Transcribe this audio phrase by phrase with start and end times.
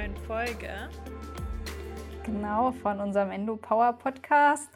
[0.00, 0.88] neuen Folge.
[2.24, 4.70] Genau, von unserem Endo Power Podcast.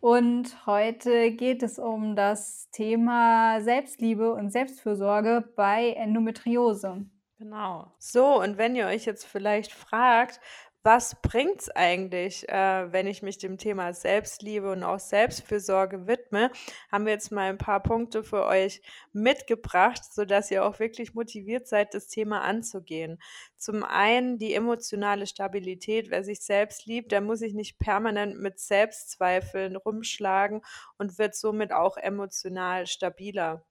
[0.00, 7.06] Und heute geht es um das Thema Selbstliebe und Selbstfürsorge bei Endometriose.
[7.38, 7.90] Genau.
[7.98, 10.40] So, und wenn ihr euch jetzt vielleicht fragt,
[10.86, 16.52] was bringt es eigentlich, äh, wenn ich mich dem Thema Selbstliebe und auch Selbstfürsorge widme,
[16.92, 18.80] haben wir jetzt mal ein paar Punkte für euch
[19.12, 23.18] mitgebracht, sodass ihr auch wirklich motiviert seid, das Thema anzugehen.
[23.56, 26.08] Zum einen die emotionale Stabilität.
[26.10, 30.62] Wer sich selbst liebt, der muss sich nicht permanent mit Selbstzweifeln rumschlagen
[30.98, 33.66] und wird somit auch emotional stabiler.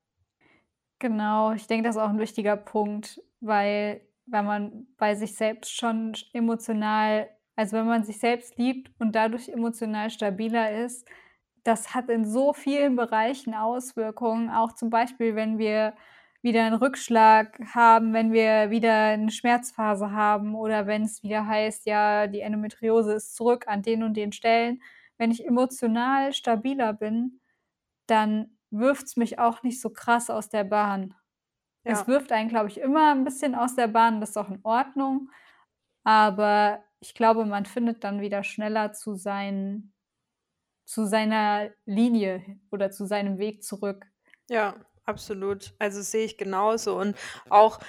[0.99, 5.75] Genau, ich denke, das ist auch ein wichtiger Punkt, weil wenn man bei sich selbst
[5.75, 11.07] schon emotional, also wenn man sich selbst liebt und dadurch emotional stabiler ist,
[11.63, 14.49] das hat in so vielen Bereichen Auswirkungen.
[14.49, 15.95] Auch zum Beispiel, wenn wir
[16.41, 21.85] wieder einen Rückschlag haben, wenn wir wieder eine Schmerzphase haben oder wenn es wieder heißt,
[21.87, 24.81] ja, die Endometriose ist zurück an den und den Stellen.
[25.18, 27.40] Wenn ich emotional stabiler bin,
[28.07, 31.15] dann wirft es mich auch nicht so krass aus der Bahn.
[31.85, 34.59] Es wirft einen, glaube ich, immer ein bisschen aus der Bahn, das ist auch in
[34.63, 35.29] Ordnung.
[36.03, 39.93] Aber ich glaube, man findet dann wieder schneller zu seinen
[40.85, 44.05] zu seiner Linie oder zu seinem Weg zurück.
[44.49, 44.75] Ja,
[45.05, 45.73] absolut.
[45.79, 47.17] Also, sehe ich genauso und
[47.49, 47.79] auch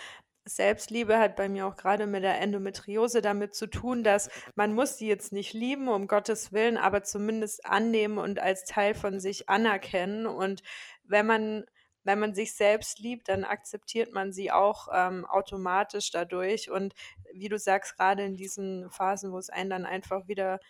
[0.49, 4.97] Selbstliebe hat bei mir auch gerade mit der Endometriose damit zu tun, dass man muss
[4.97, 9.49] sie jetzt nicht lieben, um Gottes Willen, aber zumindest annehmen und als Teil von sich
[9.49, 10.25] anerkennen.
[10.27, 10.63] Und
[11.03, 11.65] wenn man
[12.07, 16.71] wenn man sich selbst liebt, dann akzeptiert man sie auch ähm, automatisch dadurch.
[16.71, 16.95] Und
[17.33, 20.61] wie du sagst, gerade in diesen Phasen, wo es einen dann einfach wieder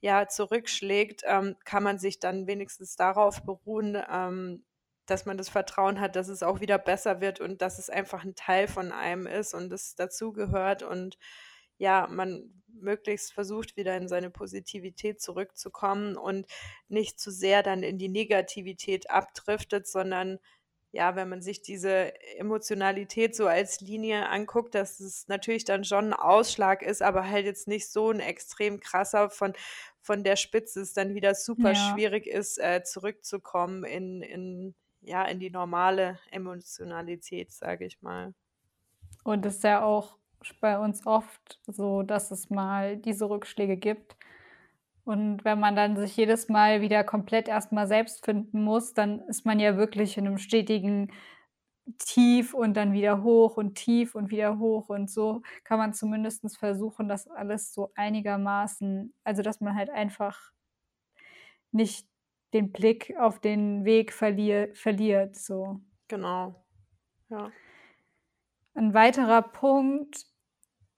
[0.00, 4.62] ja, zurückschlägt, ähm, kann man sich dann wenigstens darauf beruhen, ähm,
[5.06, 8.22] dass man das Vertrauen hat, dass es auch wieder besser wird und dass es einfach
[8.22, 11.18] ein Teil von einem ist und es dazugehört und
[11.78, 16.46] ja, man möglichst versucht, wieder in seine Positivität zurückzukommen und
[16.88, 20.38] nicht zu sehr dann in die Negativität abdriftet, sondern
[20.94, 26.06] ja, wenn man sich diese Emotionalität so als Linie anguckt, dass es natürlich dann schon
[26.10, 29.54] ein Ausschlag ist, aber halt jetzt nicht so ein extrem krasser von,
[30.00, 31.74] von der Spitze es dann wieder super Ja.
[31.74, 38.32] schwierig ist, äh, zurückzukommen in, in, ja, in die normale Emotionalität, sage ich mal.
[39.24, 40.18] Und es ist ja auch
[40.60, 44.16] bei uns oft so, dass es mal diese Rückschläge gibt.
[45.04, 49.44] Und wenn man dann sich jedes Mal wieder komplett erstmal selbst finden muss, dann ist
[49.44, 51.12] man ja wirklich in einem stetigen
[51.98, 56.56] Tief und dann wieder hoch und tief und wieder hoch und so kann man zumindest
[56.58, 60.50] versuchen, das alles so einigermaßen also, dass man halt einfach
[61.72, 62.06] nicht
[62.54, 65.80] den Blick auf den Weg verlier verliert, so.
[66.08, 66.64] Genau.
[67.28, 67.50] Ja.
[68.74, 70.26] Ein weiterer Punkt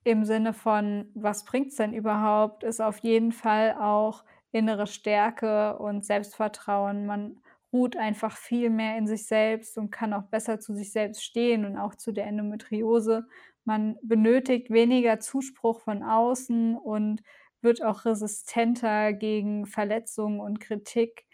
[0.07, 6.05] im Sinne von: „Was bringt's denn überhaupt?“, ist auf jeden Fall auch innere Stärke und
[6.05, 7.07] Selbstvertrauen.
[7.07, 7.41] Man
[7.73, 11.65] ruht einfach viel mehr in sich selbst und kann auch besser zu sich selbst stehen
[11.65, 13.27] und auch zu der Endometriose.
[13.65, 17.23] Man benötigt weniger Zuspruch von außen und
[17.61, 21.27] wird auch resistenter gegen Verletzungen und Kritik,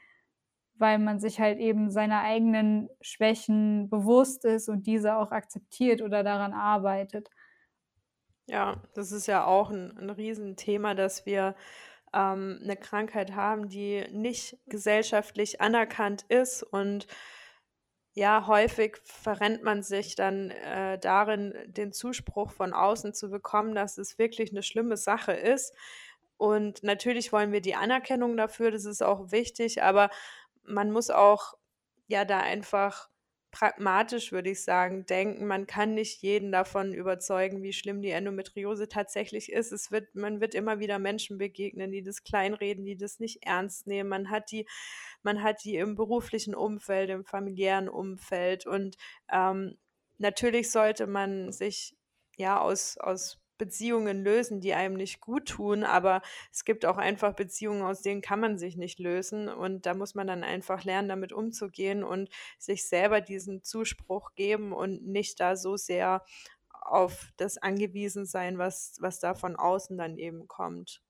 [0.75, 6.25] weil man sich halt eben seiner eigenen Schwächen bewusst ist und diese auch akzeptiert oder
[6.25, 7.29] daran arbeitet.
[8.49, 11.55] Ja, das ist ja auch ein 'n Riesenthema, dass wir,
[12.15, 17.07] ähm, 'ne Krankheit haben, die nicht gesellschaftlich anerkannt ist und
[18.17, 23.97] ja, häufig verrennt man sich dann, äh, darin, den Zuspruch von außen zu bekommen, dass
[23.97, 25.75] es wirklich eine schlimme Sache ist.
[26.37, 30.11] Und natürlich wollen wir die Anerkennung dafür, das ist auch wichtig, aber
[30.65, 31.55] man muss auch,
[32.07, 33.09] ja, da einfach
[33.53, 35.47] pragmatisch, würde ich sagen, denken.
[35.47, 39.73] Man kann nicht jeden davon überzeugen, wie schlimm die Endometriose tatsächlich ist.
[39.73, 43.87] Es wird man wird immer wieder Menschen begegnen, die das kleinreden, die das nicht ernst
[43.87, 44.09] nehmen.
[44.11, 44.67] Man hat die
[45.23, 48.97] man hat die im beruflichen Umfeld, im familiären Umfeld und,
[49.33, 49.77] ähm,
[50.19, 51.97] natürlich sollte man sich,
[52.37, 56.23] ja, aus aus Beziehungen lösen, die einem nicht gut tun, aber
[56.53, 60.15] es gibt auch einfach Beziehungen, aus denen kann man sich nicht lösen und da muss
[60.17, 62.29] man dann einfach lernen, damit umzugehen und
[62.59, 66.25] sich selber diesen Zuspruch geben und nicht da so sehr
[66.73, 71.01] auf das angewiesen sein, was was da von außen dann eben kommt.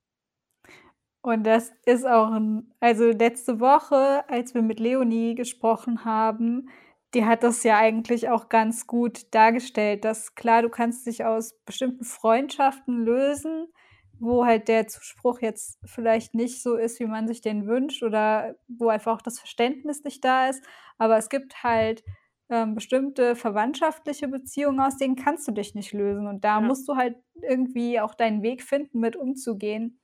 [1.24, 6.68] Und das ist auch 'n also, letzte Woche, als wir mit Leonie gesprochen haben,
[7.14, 11.54] die hat das ja eigentlich auch ganz gut dargestellt, dass klar, du kannst dich aus
[11.66, 13.68] bestimmten Freundschaften lösen,
[14.18, 18.56] wo halt der Zuspruch jetzt vielleicht nicht so ist, wie man sich den wünscht oder
[18.68, 20.64] wo einfach auch das Verständnis nicht da ist.
[20.98, 22.02] Aber es gibt halt,
[22.48, 26.26] ähm, bestimmte verwandtschaftliche Beziehungen, aus denen kannst du dich nicht lösen.
[26.26, 26.68] Und da Ja.
[26.68, 29.98] musst du halt irgendwie auch deinen Weg finden, mit umzugehen.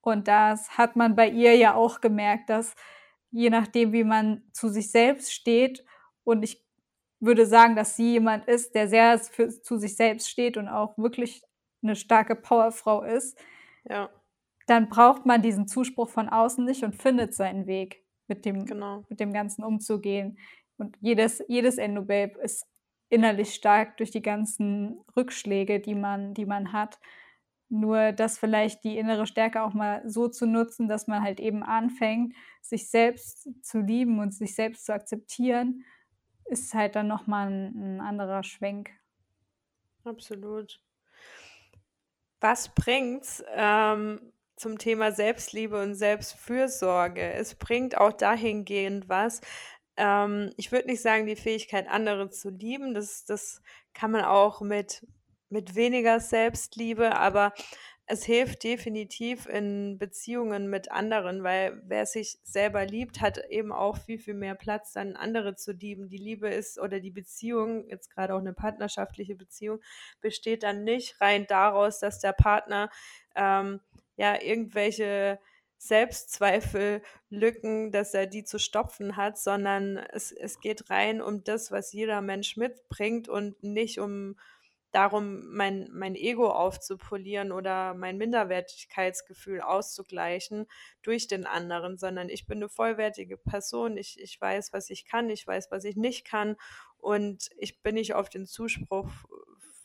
[0.00, 2.74] Und das hat man bei ihr ja auch gemerkt, dass
[3.30, 5.84] je nachdem, wie man zu sich selbst steht
[6.26, 6.64] und ich
[7.20, 10.98] würde sagen, dass sie jemand ist, der sehr für zu sich selbst steht und auch
[10.98, 11.42] wirklich
[11.82, 13.36] 'ne starke Powerfrau ist
[13.90, 14.10] Ja.
[14.68, 19.06] dann braucht man diesen Zuspruch von außen nicht und findet seinen Weg, mit dem Genau.
[19.08, 20.38] mit dem Ganzen umzugehen.
[20.76, 22.66] Und jedes jedes Endo-Babe ist
[23.08, 26.98] innerlich stark durch die ganzen Rückschläge, die man die man hat.
[27.68, 31.62] Nur das vielleicht die innere Stärke auch mal so zu nutzen, dass man halt eben
[31.62, 35.84] anfängt, sich selbst zu lieben und sich selbst zu akzeptieren,
[36.48, 38.90] ist halt dann noch mal 'n 'n anderer Schwenk.
[40.06, 40.78] Absolut.
[42.42, 44.20] Was bringt's, ähm,
[44.56, 47.32] zum Thema Selbstliebe und Selbstfürsorge?
[47.32, 49.40] Es bringt auch dahingehend was
[49.98, 53.62] ähm, ich würde nicht sagen, die Fähigkeit, andere zu lieben, das das
[53.94, 55.06] kann man auch mit
[55.48, 57.54] mit weniger Selbstliebe, aber
[58.08, 63.98] es hilft definitiv in Beziehungen mit anderen, weil wer sich selber liebt, hat eben auch
[63.98, 66.08] viel, viel mehr Platz, dann andere zu lieben.
[66.08, 69.80] Die Liebe ist oder die Beziehung, jetzt grade auch 'ne partnerschaftliche Beziehung,
[70.20, 72.90] besteht dann nicht rein daraus, dass der Partner,
[73.34, 73.80] ähm,
[74.16, 75.38] ja, irgendwelche
[75.78, 81.70] Selbstzweifel, Lücken dass er die zu stopfen hat, sondern es es geht rein um das,
[81.72, 84.36] was jeder Mensch mitbringt und nicht um
[84.96, 90.66] darum, mein mein Ego aufzupolieren oder mein Minderwertigkeitsgefühl auszugleichen
[91.02, 93.96] durch den anderen, sondern ich bin 'ne vollwertige Person.
[93.98, 96.56] Ich ich weiß, was ich kann, ich weiß, was ich nicht kann
[96.98, 99.08] und ich bin nicht auf den Zuspruch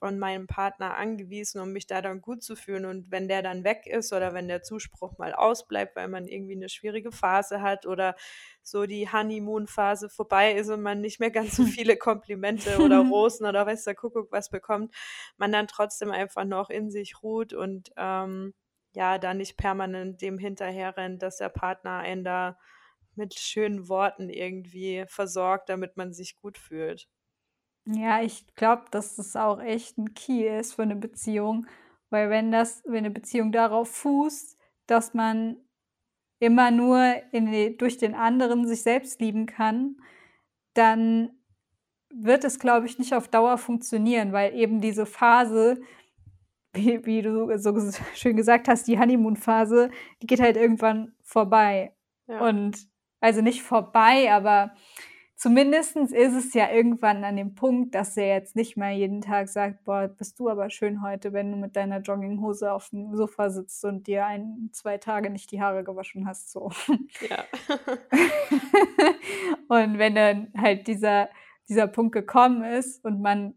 [0.02, 2.86] von meinem Partner angewiesen, um mich da dann gut zu fühlen.
[2.86, 6.56] Und wenn der dann weg ist oder wenn der Zuspruch mal ausbleibt, weil man irgendwie
[6.56, 8.16] 'ne schwierige Phase hat oder
[8.64, 13.46] so die Honeymoon-Phase vorbei ist und man nicht mehr ganz so viele Komplimente oder Rosen
[13.46, 14.96] oder weiß der Kuckuck was bekommt,
[15.38, 18.54] man dann trotzdem einfach noch in sich ruht und, ähm,
[18.96, 22.58] ja, da nicht permanent dem hinterherrennt, dass der Partner einen da
[23.16, 27.08] mit schönen Worten irgendwie versorgt, damit man sich gut fühlt.
[27.88, 31.66] Ja, ich glaube, dass das auch echt 'n Key ist für 'ne Beziehung,
[32.10, 35.58] weil wenn das wenn 'ne Beziehung darauf fußt, dass man
[36.40, 39.98] immer nur in de durch den anderen sich selbst lieben kann,
[40.76, 41.32] dann
[42.14, 45.82] wird es, glaube ich, nicht auf Dauer funktionieren, weil eben diese Phase,
[46.74, 49.92] wie wie du so ges schön gesagt hast, die Honeymoon-Phase,
[50.22, 51.96] die geht halt irgendwann vorbei.
[52.28, 52.42] Ja.
[52.48, 52.88] Und
[53.22, 54.74] also nicht vorbei, aber
[55.42, 59.50] zumindestens ist es ja irgendwann an dem Punkt, dass er jetzt nicht mehr jeden Tag
[59.50, 63.84] sagt: „Boah, bist du aber schön heute, wenn du mit deiner Jogginghose aufm Sofa sitzt
[63.84, 66.70] und dir ein 2 Tage nicht die Haare gewaschen hast“, so.
[67.28, 67.44] Ja.
[69.68, 71.30] Und wenn dann halt dieser
[71.70, 73.54] dieser Punkt gekommen ist und man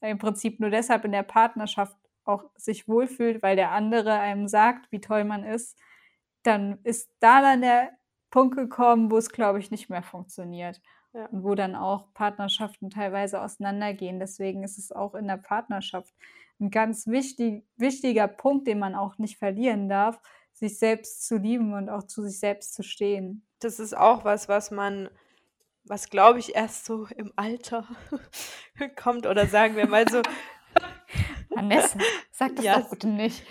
[0.00, 4.90] im Prinzip nur deshalb in der Partnerschaft auch sich wohlfühlt, weil der andere einem sagt,
[4.90, 5.78] wie toll man ist,
[6.42, 7.90] dann ist da dann der
[8.30, 10.80] Punkt gekommen, wo's, glaube ich, nicht mehr funktioniert
[11.14, 11.26] Ja.
[11.26, 14.18] und wo dann auch Partnerschaften teilweise auseinandergehen.
[14.18, 16.12] Deswegen ist es auch in der Partnerschaft
[16.60, 20.20] 'n ganz wichti wichtiger Punkt, den man auch nicht verlieren darf,
[20.52, 23.46] sich selbst zu lieben und auch zu sich selbst zu stehen.
[23.60, 25.08] Das ist auch was, was man
[25.86, 27.86] was, glaube ich, erst so im Alter
[28.96, 30.22] kommt oder sagen wir mal so
[31.50, 31.98] Vanessa,
[32.32, 33.44] sag das Ja, doch bitte nicht.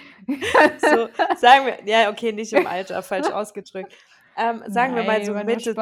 [0.79, 3.93] so sagen wir ja, okay, nicht im Alter, falsch ausgedrückt.
[4.35, 5.75] Ähm, sagen wir mal Nein, so Mitte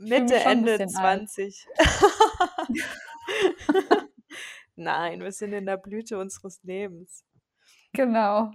[0.00, 1.28] Mitte, Ende bisschen alt.
[1.30, 1.66] 20.
[4.76, 7.24] Nein, wir sind in der Blüte unseres Lebens.
[7.92, 8.50] Genau.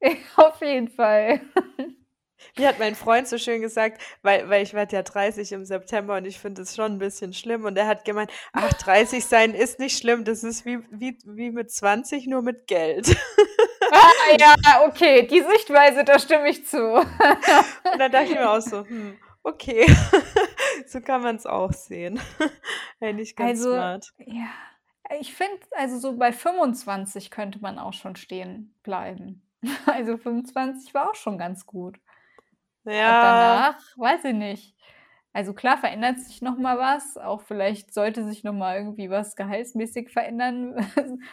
[0.36, 1.40] Auf jeden Fall.
[2.56, 6.16] Wie hat mein Freund so schön gesagt weil weil ich werde ja 30 im September
[6.16, 9.54] und ich finde es schon 'n bisschen schlimm und er hat gemeint: „Ach, 30 sein
[9.54, 13.16] ist nicht schlimm, das ist wie wie wie mit 20, nur mit Geld.“
[13.92, 14.54] Ah ja,
[14.86, 16.94] okay, die Sichtweise, da stimme ich zu.
[16.94, 17.06] Und
[17.98, 19.86] dann dachte ich mir auch so: „Hm, okay,
[20.86, 22.20] so kann man's auch sehen.“
[23.00, 24.12] Eigentlich ganz Also, smart.
[24.18, 24.48] ja,
[25.20, 29.42] ich finde also so bei 25 könnte man auch schon stehen bleiben.
[29.86, 31.96] Also 25 war auch schon ganz gut.
[32.84, 33.22] Und Ja.
[33.22, 34.76] danach weiß ich nicht.
[35.32, 39.34] Also klar verändert sich noch mal was, auch vielleicht sollte sich noch mal irgendwie was
[39.34, 40.76] gehaltsmäßig verändern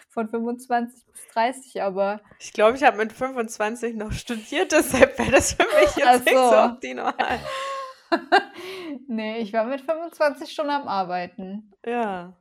[0.10, 5.32] von 25 bis 30, aber Ich glaube, ich habe mit 25 noch studiert, deshalb wäre
[5.32, 6.56] das für mich Ach jetzt nicht so so.
[6.56, 7.14] optimal.
[9.08, 11.72] Ne, ich war mit 25 schon am Arbeiten.
[11.86, 12.34] Ja.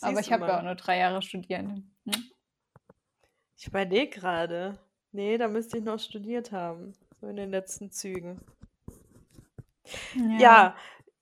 [0.00, 1.90] Aber Siehst ich du habe ja auch nur 3 Jahre studiert, hm.
[3.58, 4.78] Ich überlege grade.
[5.12, 8.40] Ne, da müsste ich noch studiert haben, so in den letzten Zügen.
[10.14, 10.38] Ja.
[10.38, 10.76] Ja,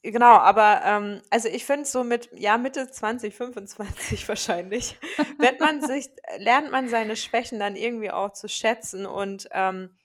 [0.07, 4.99] Genau, aber ähm, also ich finde so mit ja Mitte 20, 25 wahrscheinlich,
[5.39, 9.97] wird man sich lernt man seine Schwächen dann irgendwie auch zu schätzen und ähm,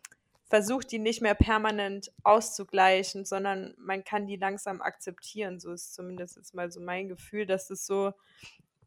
[0.50, 5.60] versucht die nicht mehr permanent auszugleichen, sondern man kann die langsam akzeptieren.
[5.60, 8.14] So ist zumindest jetzt mal so mein Gefühl, dass es so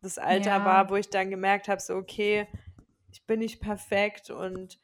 [0.02, 0.64] das Alter Ja.
[0.64, 2.48] war, wo ich dann gemerkt habe, so okay,
[3.12, 4.78] ich bin nicht perfekt und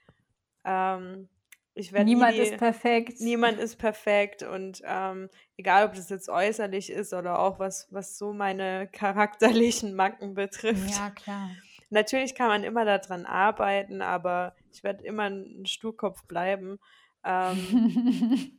[0.65, 1.29] ähm,
[1.75, 3.21] ich werde Niemand nie, ist perfekt.
[3.21, 8.19] niemand ist perfekt und ähm, egal, ob das jetzt äußerlich ist oder auch was, was
[8.19, 10.93] so meine charakterlichen Macken betrifft.
[10.93, 11.63] Ja, klar.
[11.91, 16.79] Natürlich kann man immer daran arbeiten, aber ich werde immer ein Sturkopf bleiben.
[17.25, 18.53] Ähm,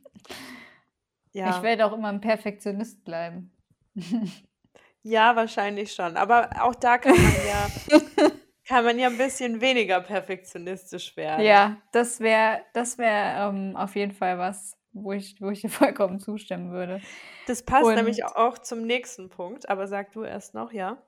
[1.32, 3.52] Ich ja, werde auch immer ein Perfektionist bleiben.
[5.02, 6.16] ja, wahrscheinlich schon.
[6.16, 8.00] Aber auch da kann man ja,
[8.66, 11.44] kann man ja ein bisschen weniger perfektionistisch werden.
[11.46, 15.70] Ja, das wäre das wär, ähm, auf jeden Fall was, wo ich, wo ich dir
[15.70, 17.00] vollkommen zustimmen würde.
[17.46, 21.00] Das passt nämlich Und auch zum nächsten Punkt, aber sag du erst noch, ja?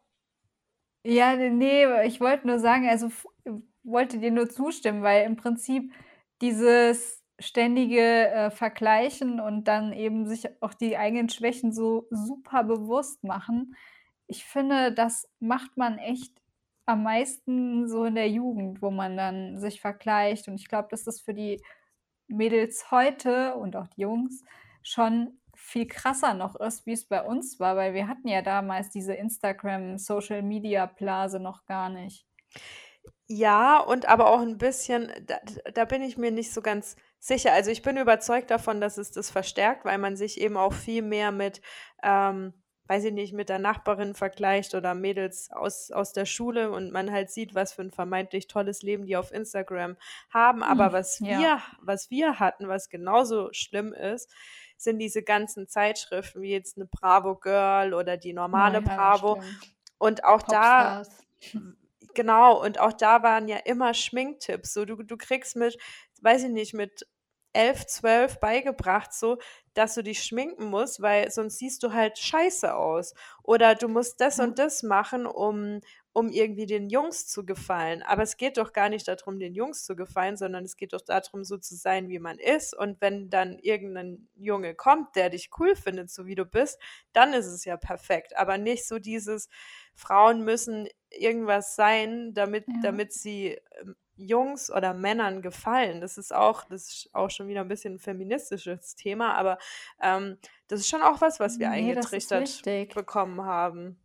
[1.04, 3.10] Ja, nee, ich wollte nur sagen, also
[3.84, 5.92] wollte dir nur zustimmen, weil im Prinzip
[6.40, 13.24] dieses ständige äh, Vergleichen und dann eben sich auch die eigenen Schwächen so super bewusst
[13.24, 13.74] machen,
[14.28, 16.32] ich finde, das macht man echt
[16.86, 20.48] am meisten so in der Jugend, wo man dann sich vergleicht.
[20.48, 21.60] Und ich glaube, dass das für die
[22.28, 24.42] Mädels heute und auch die Jungs
[24.82, 28.90] schon viel krasser noch ist, wie es bei uns war, weil wir hatten ja damals
[28.90, 32.26] diese Instagram-Social-Media-Blase noch gar nicht.
[33.26, 35.38] Ja, und aber auch ein bisschen, da,
[35.72, 37.52] da bin ich mir nicht so ganz sicher.
[37.52, 41.02] Also ich bin überzeugt davon, dass es das verstärkt, weil man sich eben auch viel
[41.02, 41.62] mehr mit,
[42.02, 42.61] ähm,
[42.92, 47.10] weiß ich nicht, mit der Nachbarin vergleicht oder Mädels aus, aus der Schule und man
[47.10, 49.96] halt sieht, was für ein vermeintlich tolles Leben die auf Instagram
[50.28, 50.62] haben.
[50.62, 51.38] Aber Hm, was ja.
[51.38, 54.30] wir, was wir hatten, was genauso schlimm ist,
[54.76, 59.40] sind diese ganzen Zeitschriften, wie jetzt eine Bravo Girl oder die Oh normale ja, Bravo.
[59.40, 59.74] stimmt.
[59.96, 61.18] Und auch da Popstars.
[62.14, 64.74] Genau, und auch da waren ja immer Schminktipps.
[64.74, 65.78] So, du, du kriegst mit,
[66.20, 67.06] weiß ich nicht, mit
[67.52, 69.38] 11, 12 beigebracht, so,
[69.74, 73.14] dass du dich schminken musst, weil sonst siehst du halt scheiße aus.
[73.42, 74.44] Oder du musst das Ja.
[74.44, 75.80] und das machen, um,
[76.12, 78.02] um irgendwie den Jungs zu gefallen.
[78.02, 81.00] Aber es geht doch gar nicht darum, den Jungs zu gefallen, sondern es geht doch
[81.00, 82.74] darum, so zu sein, wie man ist.
[82.76, 86.78] Und wenn dann irgendein Junge kommt, der dich cool findet, so wie du bist,
[87.12, 88.36] dann ist es ja perfekt.
[88.36, 89.48] Aber nicht so dieses,
[89.94, 92.74] Frauen müssen irgendwas sein, damit, Ja.
[92.82, 96.00] damit sie ähm, Jungs oder Männern gefallen.
[96.00, 99.58] Das ist auch, das ist auch schon wieder ein bisschen ein feministisches Thema, aber
[100.00, 100.38] ähm,
[100.68, 102.62] das ist schon auch was, was wir Nee, eingetrichtert
[102.94, 104.01] bekommen haben.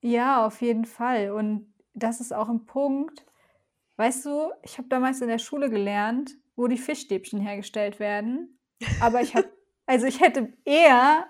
[0.00, 1.30] Ja, auf jeden Fall.
[1.30, 3.24] Und das ist auch ein Punkt.
[3.96, 8.58] Weißt du, ich habe damals in der Schule gelernt, wo die Fischstäbchen hergestellt werden.
[9.00, 9.48] Aber ich habe,
[9.86, 11.26] also ich hätte eher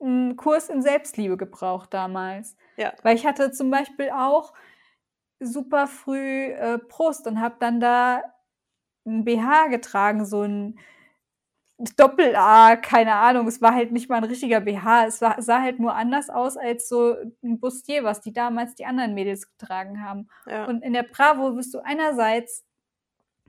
[0.00, 2.56] einen Kurs in Selbstliebe gebraucht damals.
[2.76, 4.52] Ja, Weil ich hatte zum Beispiel auch
[5.40, 8.22] super früh äh, Brust und habe dann da
[9.06, 10.78] ein BH getragen, so ein
[11.78, 13.46] Doppel-A, keine Ahnung.
[13.46, 15.06] Es war halt nicht mal ein richtiger BH.
[15.06, 18.86] Es war, sah halt nur anders aus als so ein Bustier, was die damals die
[18.86, 20.28] anderen Mädels getragen haben.
[20.46, 22.64] ja, Und in der Bravo bist du einerseits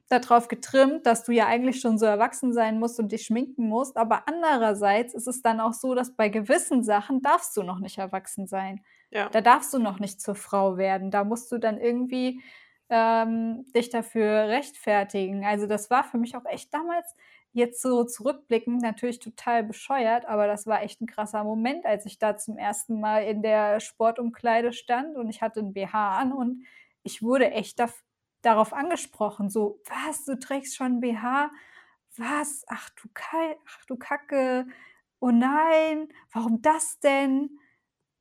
[0.10, 3.98] darauf getrimmt, dass du ja eigentlich schon so erwachsen sein musst und dich schminken musst,
[3.98, 7.98] aber andererseits ist es dann auch so, dass bei gewissen Sachen darfst du noch nicht
[7.98, 8.84] erwachsen sein.
[9.12, 11.12] ja, Da darfst du noch nicht zur Frau werden.
[11.12, 12.42] Da musst du dann irgendwie
[12.90, 15.46] ähm, dich dafür rechtfertigen.
[15.46, 17.16] Also das war für mich auch echt damals,
[17.54, 22.20] jetzt so zurückblickend, natürlich total bescheuert, aber das war echt ein krasser Moment, als ich
[22.20, 26.64] da zum ersten Mal in der Sportumkleide stand und ich hatte ein BH an und
[27.04, 28.04] ich wurde echt daf-
[28.42, 31.52] darauf angesprochen, so, was, du trägst schon BH?
[32.18, 32.64] Was?
[32.68, 33.10] Ach du,
[33.68, 34.68] ach du Kacke.
[35.20, 37.60] Oh nein, warum das denn?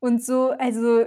[0.01, 1.07] Und so, also,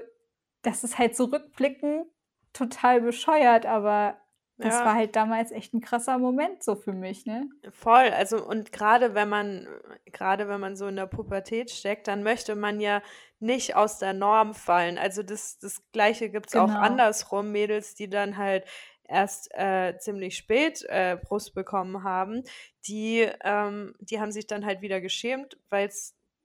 [0.62, 2.06] das ist halt so rückblickend
[2.54, 4.20] total bescheuert, aber
[4.60, 4.86] das ja.
[4.86, 7.50] war halt damals echt ein krasser Moment so für mich, ne?
[7.72, 9.68] Voll, also und gerade wenn man
[10.06, 13.02] gerade wenn man so in der Pubertät steckt, dann möchte man ja
[13.40, 14.98] nicht aus der Norm fallen.
[14.98, 16.80] Also das das Gleiche gibt's auch Genau.
[16.80, 18.66] andersrum, Mädels, die dann halt
[19.08, 22.44] erst äh, ziemlich spät äh, Brust bekommen haben,
[22.86, 25.58] die ähm, die haben sich dann halt wieder geschämt,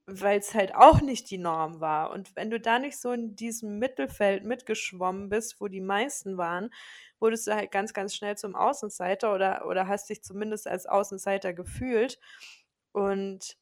[0.07, 2.11] weil's weil's halt auch nicht die Norm war.
[2.11, 6.71] Und wenn du da nicht so in diesem Mittelfeld mitgeschwommen bist, wo die meisten waren,
[7.21, 11.53] wurdest du halt ganz, ganz schnell zum Außenseiter oder, oder hast dich zumindest als Außenseiter
[11.55, 12.19] gefühlt.
[12.93, 13.57] Und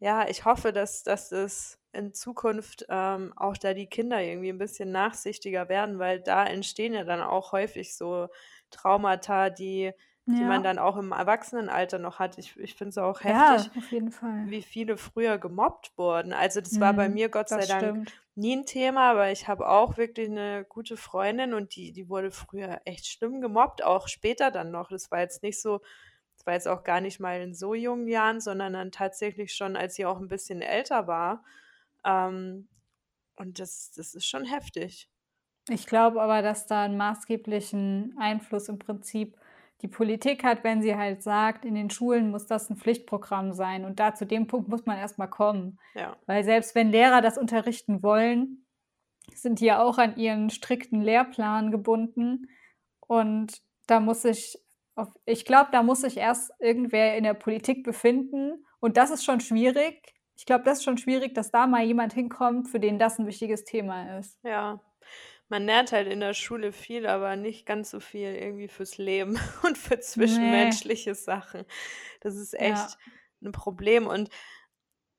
[0.00, 4.58] ja, ich hoffe, dass, dass es in Zukunft ähm, auch da die Kinder irgendwie ein
[4.58, 8.28] bisschen nachsichtiger werden, weil da entstehen ja dann auch häufig so
[8.70, 9.92] Traumata, die
[10.38, 12.38] die man dann auch im Erwachsenenalter noch hat.
[12.38, 14.50] Ich, ich finde es auch heftig, Ja, auf jeden Fall.
[14.50, 16.32] wie viele früher gemobbt wurden.
[16.32, 18.20] Also das war bei Mhm, mir Gott sei Dank stimmt.
[18.34, 22.30] nie ein Thema, aber ich habe auch wirklich eine gute Freundin und die, die wurde
[22.30, 24.90] früher echt schlimm gemobbt, auch später dann noch.
[24.90, 25.80] Das war jetzt nicht so,
[26.36, 29.76] das war jetzt auch gar nicht mal in so jungen Jahren, sondern dann tatsächlich schon,
[29.76, 31.44] als sie auch ein bisschen älter war.
[32.04, 32.68] Ähm,
[33.36, 35.08] und das, das ist schon heftig.
[35.68, 39.36] Ich glaube aber, dass da 'n maßgeblichen Einfluss im Prinzip
[39.84, 43.84] die Politik hat, wenn sie halt sagt, in den Schulen muss das 'n Pflichtprogramm sein
[43.86, 45.78] und da zu dem Punkt muss man erst mal kommen.
[45.94, 46.16] Ja.
[46.26, 48.66] Weil selbst wenn Lehrer das unterrichten wollen,
[49.34, 52.48] sind die ja auch an ihren strikten Lehrplan gebunden
[53.00, 54.58] und da muss sich
[54.96, 59.24] auf ich glaube, da muss sich erst irgendwer in der Politik befinden und das ist
[59.24, 60.14] schon schwierig.
[60.36, 63.26] Ich glaube, das ist schon schwierig, dass da mal jemand hinkommt, für den das 'n
[63.28, 64.38] wichtiges Thema ist.
[64.44, 64.80] Ja.
[65.50, 69.38] Man lernt halt in der Schule viel, aber nicht ganz so viel irgendwie fürs Leben
[69.62, 71.64] und für zwischenmenschliche Sachen.
[72.20, 72.94] Das ist Ja.
[72.94, 72.98] echt
[73.42, 74.30] 'n Problem und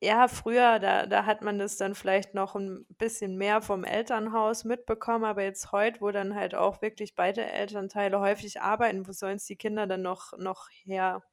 [0.01, 4.63] ja, früher, da da hat man das dann vielleicht noch 'n bisschen mehr vom Elternhaus
[4.65, 9.45] mitbekommen, aber jetzt heut, wo dann halt auch wirklich beide Elternteile häufig arbeiten, wo sollen's
[9.45, 11.23] die Kinder dann noch noch her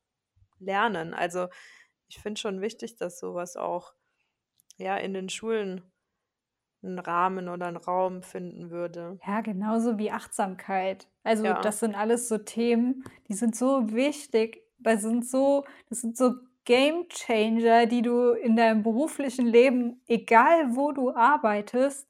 [0.61, 1.15] lernen?
[1.15, 1.49] Also,
[2.09, 3.95] ich finde schon wichtig, dass so was auch,
[4.79, 5.92] ja, in den Schulen
[6.83, 9.21] 'n Rahmen oder 'n Raum finden würde.
[9.27, 11.09] Ja, genauso wie Achtsamkeit.
[11.23, 11.53] Also, Ja.
[11.53, 14.63] das sind alles so Themen, die sind so wichtig.
[14.79, 16.35] Das sind so das sind so
[16.65, 22.09] Gamechanger, die du in deinem beruflichen Leben, egal wo du arbeitest,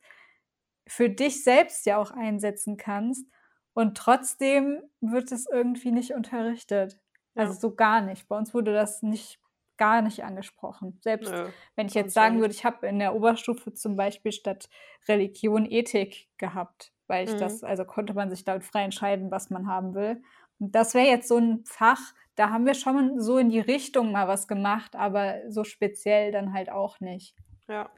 [0.88, 3.26] für dich selbst ja auch einsetzen kannst
[3.74, 7.00] und trotzdem wird es irgendwie nicht unterrichtet.
[7.36, 7.58] Also, Ja.
[7.60, 8.28] so gar nicht.
[8.28, 9.40] Bei uns wurde das nicht
[9.78, 10.98] gar nicht angesprochen.
[11.02, 14.68] Selbst Nö, wenn ich jetzt sagen würde, ich habe in der Oberstufe zum Beispiel statt
[15.08, 17.36] Religion Ethik gehabt, weil ich Mhm.
[17.36, 20.22] das also, konnte man sich damit frei entscheiden, was man haben will.
[20.58, 22.00] Und das wäre jetzt so 'n Fach,
[22.36, 26.52] da haben wir schon so in die Richtung mal was gemacht, aber so speziell dann
[26.54, 27.34] halt auch nicht.
[27.68, 27.90] Ja.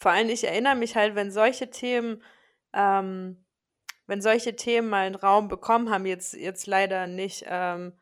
[0.00, 2.22] Vor allem, ich erinnere mich halt, wenn solche Themen
[2.74, 3.44] ähm,
[4.06, 7.94] wenn solche Themen mal 'n Raum bekommen haben, jetzt jetzt leider nicht ähm,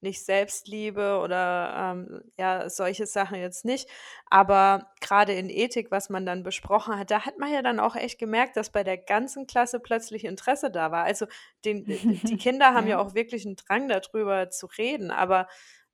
[0.00, 3.88] nicht Selbstliebe oder, ähm, ja, solche Sachen jetzt nicht,
[4.30, 7.96] aber grade in Ethik, was man dann besprochen hat, da hat man ja dann auch
[7.96, 11.04] echt gemerkt, dass bei der ganzen Klasse plötzlich Interesse da war.
[11.04, 11.26] Also,
[11.64, 11.86] den
[12.26, 13.00] die Kinder haben ja Ja.
[13.00, 15.48] auch wirklich 'n Drang, da drüber zu reden, aber,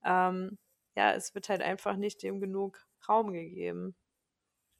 [0.04, 0.58] ähm,
[0.96, 3.96] ja, es wird halt einfach nicht dem genug Raum gegeben.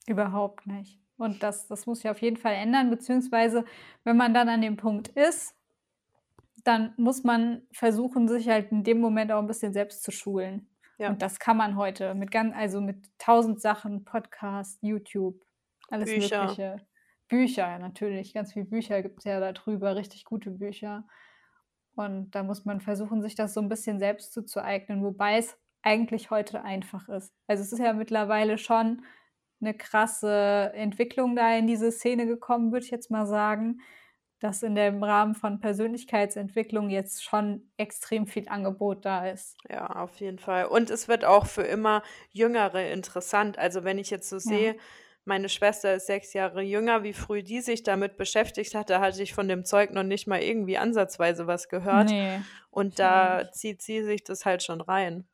[0.07, 0.99] Überhaupt nicht.
[1.17, 3.65] Und das das muss sich auf jeden Fall ändern, beziehungsweise
[4.03, 5.55] wenn man dann an dem Punkt ist,
[6.67, 10.69] dann muss man versuchen, sich halt in dem Moment auch 'n bisschen selbst zu schulen.
[10.99, 11.15] Ja.
[11.15, 15.43] Und das kann man heute mit gan also, mit 1.000 Sachen, Podcast, YouTube,
[15.89, 16.57] alles Bücher.
[16.57, 16.77] Mögliche.
[17.29, 21.07] Bücher natürlich, ganz viel Bücher gibt's ja da drüber, richtig gute Bücher.
[21.95, 26.31] Und da muss man versuchen, sich das so 'n bisschen selbst zuzueignen, wobei es eigentlich
[26.31, 27.33] heute einfach ist.
[27.47, 29.03] Also, es ist ja mittlerweile schon
[29.61, 33.79] 'ne krasse Entwicklung da in diese Szene gekommen, würde ich jetzt mal sagen,
[34.39, 39.57] dass in dem Rahmen von Persönlichkeitsentwicklung jetzt schon extrem viel Angebot da ist.
[39.69, 40.65] Ja, auf jeden Fall.
[40.65, 43.57] Und es wird auch für immer Jüngere interessant.
[43.57, 44.75] Also, wenn ich jetzt so Ja.
[44.77, 44.77] sehe,
[45.23, 49.23] meine Schwester ist 6 Jahre jünger, wie früh die sich damit beschäftigt hat, da hatte
[49.23, 52.13] ich von dem Zeug noch nicht mal irgendwie ansatzweise was gehört.
[52.13, 53.51] Ne, Und da nicht.
[53.51, 55.27] zieht sie sich das halt schon rein.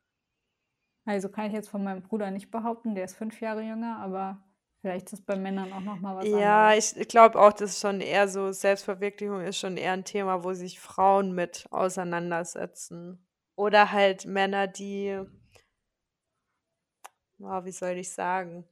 [1.04, 4.42] Also, kann ich jetzt von meinem Bruder nicht behaupten, der ist 5 Jahre jünger, aber
[4.82, 6.74] vielleicht ist es bei Männern auch noch mal was Ja, anderes.
[6.74, 10.52] ich glaube auch, das ist schon eher so Selbstverwirklichung ist schon eher 'n Thema, wo
[10.52, 13.26] sich Frauen mit auseinandersetzen.
[13.56, 15.18] Oder halt Männer, die
[17.40, 18.64] oh, wie soll ich sagen,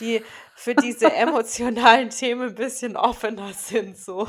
[0.00, 4.28] die für diese emotionalen Themen 'n bisschen offener sind so.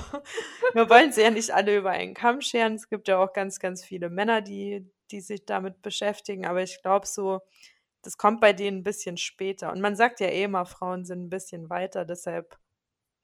[0.73, 2.75] Wir wollen sie ja nicht alle über einen Kamm scheren.
[2.75, 6.81] Es gibt ja auch ganz, ganz viele Männer, die die sich damit beschäftigen, aber ich
[6.81, 7.41] glaube so,
[8.03, 9.71] das kommt bei denen 'n bisschen später.
[9.73, 12.57] Und man sagt ja eh immer, Frauen sind 'n bisschen weiter, deshalb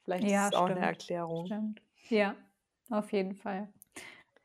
[0.05, 0.81] vielleicht ist Ja, es auch 'ne stimmt.
[0.81, 1.55] Erklärung.
[1.55, 1.81] Stimmt.
[2.09, 2.35] Ja,
[2.89, 3.71] auf jeden Fall.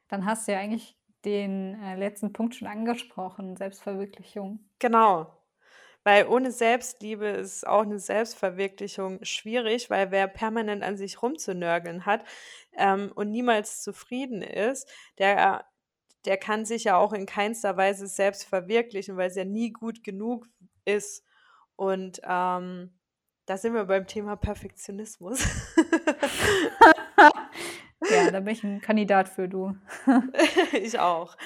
[0.09, 4.69] Dann hast du ja eigentlich den, äh, letzten Punkt schon angesprochen, Selbstverwirklichung.
[4.83, 5.33] Genau.
[6.05, 12.25] Weil ohne Selbstliebe ist auch 'ne Selbstverwirklichung schwierig, weil wer permanent an sich rumzunörgeln hat,
[12.77, 15.67] ähm, und niemals zufrieden ist, der
[16.27, 20.47] der kann sich ja auch in keinster Weise selbst verwirklichen, weil's ja nie gut genug
[20.85, 21.25] ist.
[21.77, 22.95] Und, ähm,
[23.47, 25.45] da sind wir beim Thema Perfektionismus.
[28.11, 29.75] Ja, da bin ich 'n Kandidat für, du.
[30.75, 31.37] Ich auch.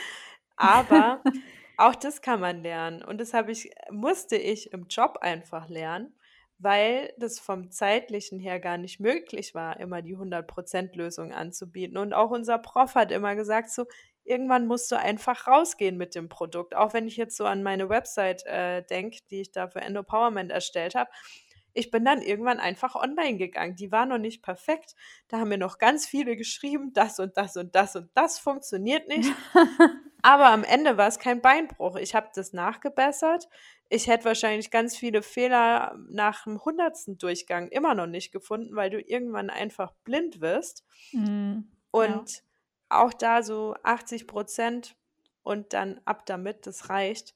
[0.56, 1.22] Aber
[1.78, 6.14] auch das kann man lernen und das habe ich musste ich im Job einfach lernen,
[6.58, 11.96] weil das vom Zeitlichen her gar nicht möglich war, immer die 100 % Lösung anzubieten.
[11.98, 13.86] Und auch unser Prof hat immer gesagt so:
[14.28, 16.74] irgendwann musst du einfach rausgehen mit dem Produkt.
[16.74, 20.50] Auch wenn ich jetzt so an meine Website äh, denke, die ich da für Endopowerment
[20.50, 21.10] erstellt habe.
[21.74, 23.76] Ich bin dann irgendwann einfach online gegangen.
[23.76, 24.94] Die war noch nicht perfekt.
[25.28, 29.06] Da haben mir noch ganz viele geschrieben, das und das und das und das funktioniert
[29.06, 29.30] nicht.
[30.22, 31.96] Aber am Ende war es kein Beinbruch.
[31.96, 33.48] Ich habe das nachgebessert.
[33.88, 38.90] Ich hätte wahrscheinlich ganz viele Fehler nach dem hundertsten Durchgang immer noch nicht gefunden, weil
[38.90, 40.84] du irgendwann einfach blind wirst.
[41.12, 41.70] Mhm.
[41.90, 42.42] Und Ja.
[42.88, 44.96] Auch da so 80 Prozent
[45.42, 47.34] und dann ab damit, das reicht.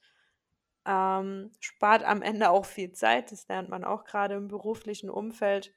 [0.85, 3.31] Ähm, spart am Ende auch viel Zeit.
[3.31, 5.73] Das lernt man auch gerade im beruflichen Umfeld.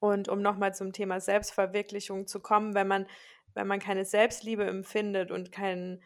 [0.00, 3.06] Und um nochmal zum Thema Selbstverwirklichung zu kommen, wenn man,
[3.54, 6.02] wenn man keine Selbstliebe empfindet und kein,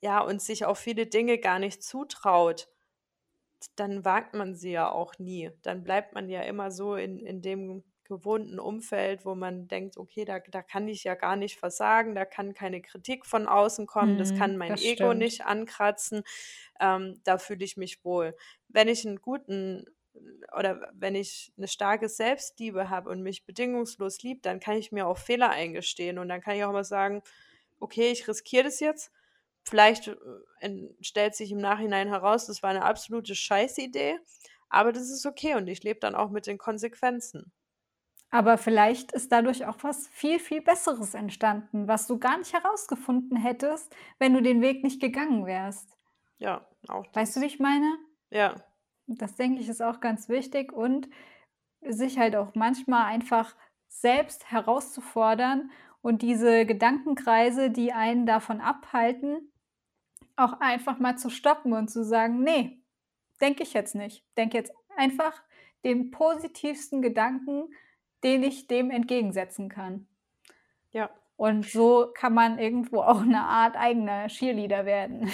[0.00, 2.68] ja, und sich auch viele Dinge gar nicht zutraut,
[3.76, 5.50] dann wagt man sie ja auch nie.
[5.62, 10.24] Dann bleibt man ja immer so in, in dem gewohnten Umfeld, wo man denkt, okay,
[10.24, 14.18] da, da kann ich ja gar nicht versagen, da kann keine Kritik von außen kommen,
[14.18, 15.14] das kann Mhm, mein das Ego stimmt.
[15.14, 16.22] nicht ankratzen,
[16.80, 18.36] ähm, da fühle ich mich wohl.
[18.68, 19.86] Wenn ich einen guten
[20.56, 25.06] oder wenn ich eine starke Selbstliebe habe und mich bedingungslos liebe, dann kann ich mir
[25.06, 27.22] auch Fehler eingestehen und dann kann ich auch mal sagen,
[27.80, 29.12] okay, ich riskiere das jetzt.
[29.64, 30.08] Vielleicht
[30.60, 34.18] äh, stellt sich im Nachhinein heraus, das war eine absolute Scheißidee,
[34.68, 37.52] aber das ist okay und ich lebe dann auch mit den Konsequenzen.
[38.34, 43.36] Aber vielleicht ist dadurch auch was viel, viel Besseres entstanden, was du gar nicht herausgefunden
[43.38, 45.96] hättest, wenn du den Weg nicht gegangen wärst.
[46.38, 47.46] Ja, auch Weißt du, wie das.
[47.46, 47.96] ich meine?
[48.30, 48.66] Ja,
[49.06, 51.08] Das denke ich ist auch ganz wichtig und
[51.82, 53.56] sich halt auch manchmal einfach
[53.88, 55.70] selbst herauszufordern
[56.02, 59.52] und diese Gedankenkreise, die einen davon abhalten,
[60.36, 62.82] auch einfach mal zu stoppen und zu sagen: „Ne,
[63.40, 64.26] denke ich jetzt nicht.
[64.36, 65.42] Denke jetzt einfach
[65.84, 67.70] den positivsten Gedanken,
[68.24, 70.06] den ich dem entgegensetzen kann.“
[70.92, 75.30] ja, Und so kann man irgendwo auch 'ne Art eigener Cheerleader werden.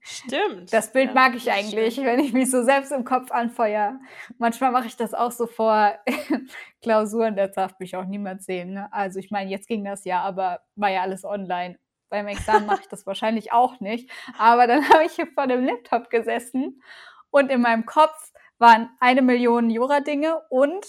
[0.00, 0.72] stimmt.
[0.72, 2.06] Das Bild Ja, mag ich eigentlich, stimmt.
[2.06, 3.98] wenn ich mich so selbst im Kopf anfeuere.
[4.38, 5.94] Manchmal mache ich das auch so vor
[6.82, 8.92] Klausuren, da darf mich auch niemand sehen, ne?
[8.92, 11.78] Also, ich meine, jetzt ging das ja, aber war ja alles online.
[12.10, 14.10] Beim Examen mache ich das wahrscheinlich auch nicht.
[14.38, 16.82] Aber dann habe ich hier vor dem Laptop gesessen
[17.30, 20.86] und in meinem Kopf waren eine Million Jura-Dinge und: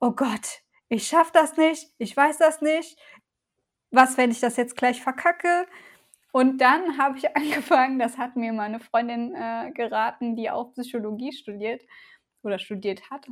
[0.00, 2.98] „Oh Gott, ich schaffe das nicht, ich weiß das nicht.
[3.90, 5.66] Was, wenn ich das jetzt gleich verkacke?“
[6.32, 11.32] Und dann habe ich angefangen das hat mir meine Freundin, äh, geraten, die auch Psychologie
[11.32, 11.82] studiert
[12.42, 13.26] oder studiert hat.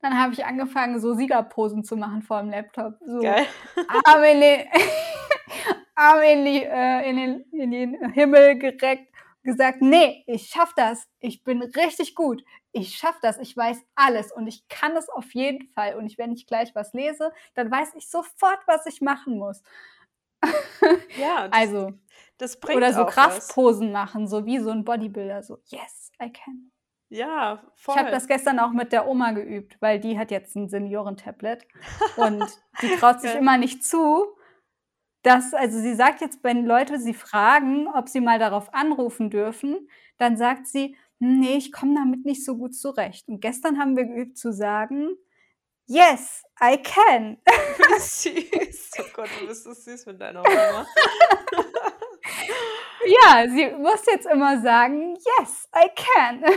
[0.00, 3.46] Dann habe ich angefangen, so Siegerposen zu machen vorm Laptop, so Geil.
[4.04, 4.66] Arme in den
[5.96, 9.12] Arme in die äh, in den in den Himmel gereckt,
[9.44, 11.06] gesagt: „Ne, ich schaffe das.
[11.20, 12.42] Ich bin richtig gut.
[12.72, 13.38] Ich schaffe das.
[13.38, 15.96] Ich weiß alles und ich kann es auf jeden Fall.
[15.96, 19.62] Und ich wenn ich gleich was lese, dann weiß ich sofort, was ich machen muss.“
[21.14, 21.92] Ja, das Also
[22.38, 23.54] das bringt oder so auch was.
[23.54, 26.70] Kraftposen machen, so wie so 'n Bodybuilder, so: „Yes, I can.“
[27.12, 28.10] Ja, Ich habe voll.
[28.10, 31.66] das gestern auch mit der Oma geübt, weil die hat jetzt 'n Seniorentablet
[32.14, 33.38] und die traut sich Geil.
[33.38, 34.36] immer nicht zu,
[35.22, 39.88] dass also, sie sagt jetzt, wenn Leute sie fragen, ob sie mal darauf anrufen dürfen,
[40.18, 44.04] dann sagt sie: „Ne, ich komme damit nicht so gut zurecht.“ Und gestern haben wir
[44.06, 45.16] geübt zu sagen:
[45.86, 48.00] „Yes, I can.“ Wie
[48.70, 48.90] süß.
[49.00, 50.86] Oh Gott, du bist so süß mit deiner Oma.
[53.08, 56.44] Ja, sie muss jetzt immer sagen: „Yes, I can.“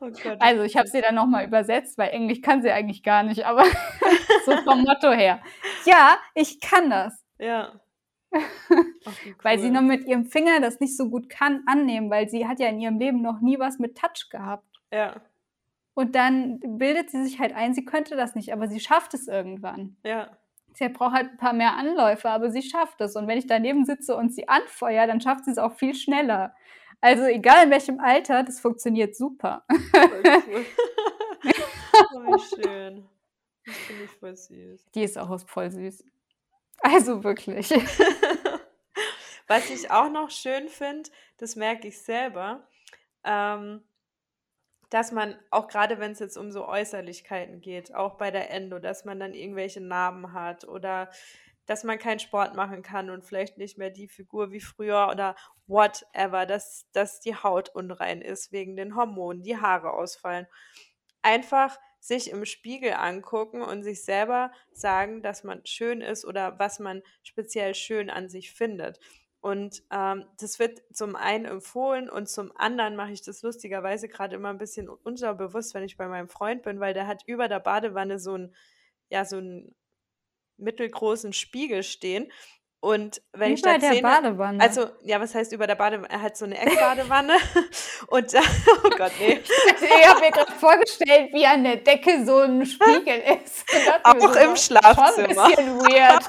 [0.00, 0.10] Oh
[0.40, 3.46] Also, ich habe sie dann noch mal übersetzt, weil Englisch kann sie eigentlich gar nicht,
[3.46, 3.64] aber
[4.44, 5.40] so vom Motto her.
[5.84, 7.24] Ja, ich kann das.
[7.38, 7.80] Ja.
[8.32, 9.72] Wie Weil sie cool.
[9.72, 12.80] noch mit ihrem Finger das nicht so gut kann annehmen, weil sie hat ja in
[12.80, 14.66] ihrem Leben noch nie was mit Touch gehabt.
[14.92, 15.20] Ja,
[15.94, 19.28] Und dann bildet sie sich halt ein, sie könnte das nicht, aber sie schafft es
[19.28, 19.96] irgendwann.
[20.04, 20.36] ja.
[20.76, 23.16] Sie braucht halt 'n paar mehr Anläufe, aber sie schafft es.
[23.16, 26.54] Und wenn ich daneben sitze und sie anfeuere, dann schafft sie's auch viel schneller.
[27.00, 29.64] Also, egal in welchem Alter, das funktioniert super.
[29.92, 30.66] Voll cool.
[32.26, 33.08] Wie schön.
[33.64, 34.86] Das finde ich voll süß.
[34.94, 36.04] Die ist auch voll süß.
[36.82, 37.70] Also, wirklich.
[39.48, 42.66] Was ich auch noch schön finde, das merke ich selber,
[43.24, 43.82] ähm,
[44.90, 49.04] dass man auch grade wenn's jetzt um so Äußerlichkeiten geht, auch bei der Endo, dass
[49.04, 51.10] man dann irgendwelche Narben hat oder
[51.66, 55.34] dass man keinen Sport machen kann und vielleicht nicht mehr die Figur wie früher oder
[55.66, 60.46] whatever, dass dass die Haut unrein ist wegen den Hormonen, die Haare ausfallen.
[61.22, 66.78] Einfach sich im Spiegel angucken und sich selber sagen, dass man schön ist oder was
[66.78, 69.00] man speziell schön an sich findet.
[69.40, 74.36] Und, ähm, das wird zum einen empfohlen und zum anderen mache ich das lustigerweise grade
[74.36, 77.60] immer 'n bisschen unterbewusst, wenn ich bei meinem Freund bin, weil der hat über der
[77.60, 78.54] Badewanne so 'n
[79.08, 79.74] ja, so 'n
[80.58, 82.32] mittelgroßen Spiegel stehen.
[82.80, 84.60] Und wenn ich Über da der Zähne, Badewanne.
[84.62, 86.08] also ja, was heißt über der Badewanne?
[86.10, 87.34] Er hat so eine Eckbadewanne
[88.08, 88.40] und da,
[88.84, 89.40] oh Gott, nee.
[89.82, 93.64] Ich habe mir gerade vorgestellt, wie an der Decke so ein Spiegel ist.
[94.04, 95.48] Auch so, im Schon ein Schlafzimmer.
[95.48, 96.24] bisschen weird.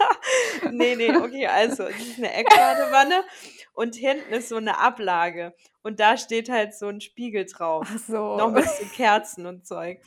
[0.70, 3.24] Nee, nee, okay, also es ist eine Eckbadewanne
[3.72, 7.98] und hinten ist so eine Ablage und da steht halt so ein Spiegel drauf, Ach
[7.98, 8.36] so.
[8.36, 10.00] noch mit so Kerzen und Zeug.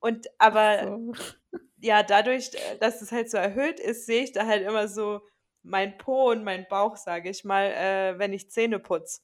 [0.00, 1.12] Und aber so.
[1.80, 5.20] ja, dadurch, äh, dass es halt so erhöht ist, sehe ich da halt immer so
[5.62, 9.20] mein Po und mein Bauch, sage ich mal, äh, wenn ich Zähne putze.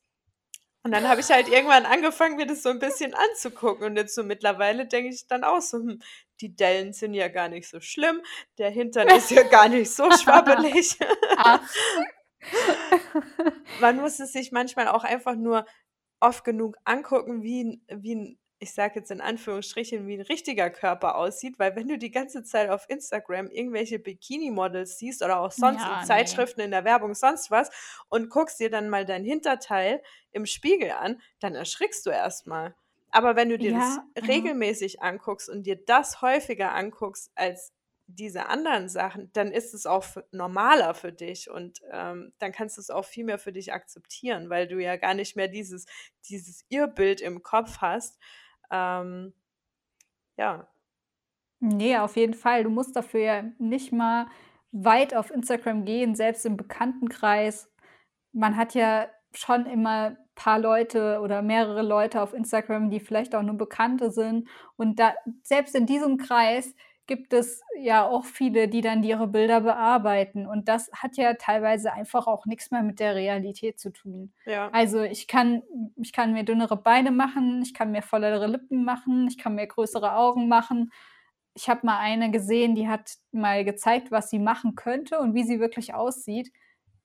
[0.82, 3.86] Und dann habe ich halt irgendwann angefangen, mir das so ein bisschen anzugucken.
[3.86, 6.02] Und jetzt so mittlerweile denke ich dann auch so, hm,
[6.40, 8.20] die Dellen sind ja gar nicht so schlimm,
[8.58, 10.98] der Hintern ist ja gar nicht so schwabbelig.
[13.80, 15.66] Man muss es sich manchmal auch einfach nur
[16.20, 20.70] oft genug angucken, wie ein, wie ein ich sage jetzt in Anführungsstrichen, wie ein richtiger
[20.70, 25.52] Körper aussieht, weil wenn du die ganze Zeit auf Instagram irgendwelche Bikini-Models siehst oder auch
[25.52, 26.06] sonst Ja, in nee.
[26.06, 27.70] Zeitschriften, in der Werbung, sonst was
[28.08, 32.74] und guckst dir dann mal dein Hinterteil im Spiegel an, dann erschrickst du erstmal.
[33.14, 34.28] Aber wenn du dir Ja, das ja.
[34.28, 37.72] regelmäßig anguckst und dir das häufiger anguckst als
[38.06, 42.82] diese anderen Sachen, dann ist es auch normaler für dich und ähm, dann kannst du
[42.82, 45.86] es auch viel mehr für dich akzeptieren, weil du ja gar nicht mehr dieses,
[46.28, 48.18] dieses Irrbild im Kopf hast.
[48.70, 49.34] Ähm,
[50.36, 50.68] ja,
[51.60, 52.64] Nee, auf jeden Fall.
[52.64, 54.26] Du musst dafür ja nicht mal
[54.72, 57.70] weit auf Instagram gehen, selbst im Bekanntenkreis.
[58.32, 63.42] Man hat ja schon immer paar Leute oder mehrere Leute auf Instagram, die vielleicht auch
[63.42, 64.48] nur Bekannte sind.
[64.76, 66.74] Und da, selbst in diesem Kreis
[67.06, 70.46] gibt es ja auch viele, die dann ihre Bilder bearbeiten.
[70.46, 74.32] Und das hat ja teilweise einfach auch nichts mehr mit der Realität zu tun.
[74.46, 75.62] ja, Also ich kann,
[75.96, 79.66] ich kann mir dünnere Beine machen, ich kann mir vollere Lippen machen, ich kann mir
[79.66, 80.92] größere Augen machen.
[81.54, 85.44] Ich habe mal eine gesehen, die hat mal gezeigt, was sie machen könnte und wie
[85.44, 86.50] sie wirklich aussieht.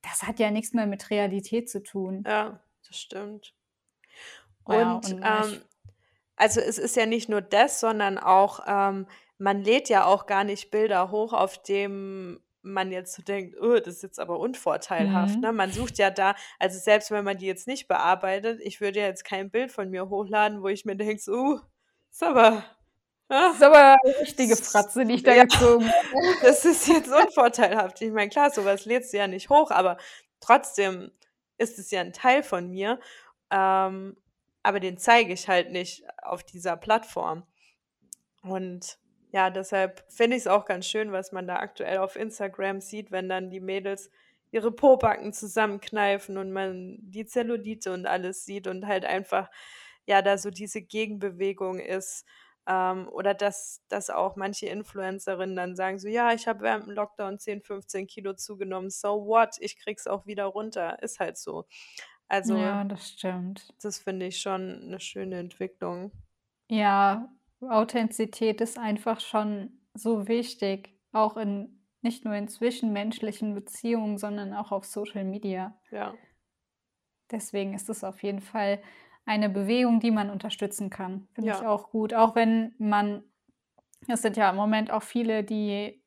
[0.02, 2.24] Das hat ja nichts mehr mit Realität zu tun.
[2.26, 3.54] ja, das stimmt.
[4.68, 5.62] Ja, Und und ähm,
[6.36, 9.06] also es ist ja nicht nur das, sondern auch, ähm,
[9.38, 13.78] man lädt ja auch gar nicht Bilder hoch, auf dem man jetzt so denkt, oh,
[13.78, 15.36] das ist jetzt aber unvorteilhaft.
[15.36, 15.40] mhm.
[15.40, 15.52] Ne?
[15.52, 19.06] Man sucht ja da, also selbst wenn man die jetzt nicht bearbeitet, ich würde ja
[19.06, 21.60] jetzt kein Bild von mir hochladen, wo ich mir denke, so, uh,
[22.10, 22.64] ist aber,
[23.28, 26.36] Das ah, ist aber eine richtige Fratze, die ich da ja, gezogen habe.
[26.42, 28.02] das ist jetzt unvorteilhaft.
[28.02, 29.96] Ich meine, klar, sowas lädst du ja nicht hoch, aber
[30.40, 31.12] trotzdem
[31.60, 32.98] ist es ja ein Teil von mir.
[33.50, 34.16] Ähm,
[34.62, 37.44] aber den zeige ich halt nicht auf dieser Plattform.
[38.42, 38.98] Und
[39.32, 43.10] ja, deshalb finde ich es auch ganz schön, was man da aktuell auf Instagram sieht,
[43.10, 44.10] wenn dann die Mädels
[44.50, 49.48] ihre Pobacken zusammenkneifen und man die Zellulite und alles sieht und halt einfach,
[50.06, 52.26] ja, da so diese Gegenbewegung ist.
[52.70, 56.92] Ähm, oder dass, dass auch manche Influencerinnen dann sagen so, ja, ich habe während dem
[56.92, 61.02] Lockdown 10, 15 Kilo zugenommen, so what, ich krieg's auch wieder runter.
[61.02, 61.66] Ist halt so.
[62.28, 63.74] Also, Ja, das stimmt.
[63.82, 66.12] das finde ich schon eine schöne Entwicklung.
[66.70, 74.54] Ja, Authentizität ist einfach schon so wichtig, auch in nicht nur in zwischenmenschlichen Beziehungen, sondern
[74.54, 75.76] auch auf Social Media.
[75.90, 76.14] Ja,
[77.30, 78.82] Deswegen ist es auf jeden Fall
[79.30, 81.28] eine Bewegung, die man unterstützen kann.
[81.34, 82.14] Finde ich ja, auch gut.
[82.14, 83.22] Auch wenn man,
[84.08, 86.02] es sind ja im Moment auch viele, die,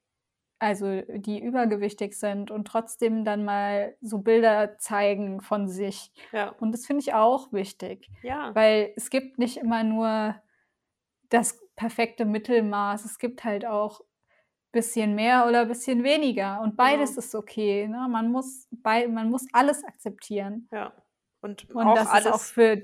[0.59, 6.11] also die übergewichtig sind und trotzdem dann mal so Bilder zeigen von sich.
[6.33, 10.35] ja, Und das finde ich auch wichtig, ja, weil es gibt nicht immer nur
[11.29, 13.05] das perfekte Mittelmaß.
[13.05, 14.01] Es gibt halt auch
[14.73, 16.59] bisschen mehr oder bisschen weniger.
[16.61, 17.19] Und beides genau.
[17.19, 17.87] ist okay.
[17.87, 18.05] Ne?
[18.09, 20.67] Man muss bei, man muss alles akzeptieren.
[20.73, 20.91] Ja.
[21.39, 22.81] Und Und auch das ist auch alles, für,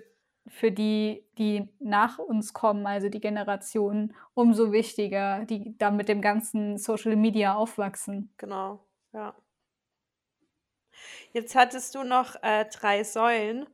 [0.49, 6.21] für die, die nach uns kommen, also die Generationen, umso wichtiger, die da mit dem
[6.21, 8.33] ganzen Social Media aufwachsen.
[8.37, 9.35] genau, ja.
[11.31, 13.67] Jetzt hattest du noch äh, drei Säulen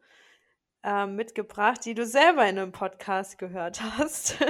[0.83, 4.37] äh, mitgebracht, die du selber in einem Podcast gehört hast.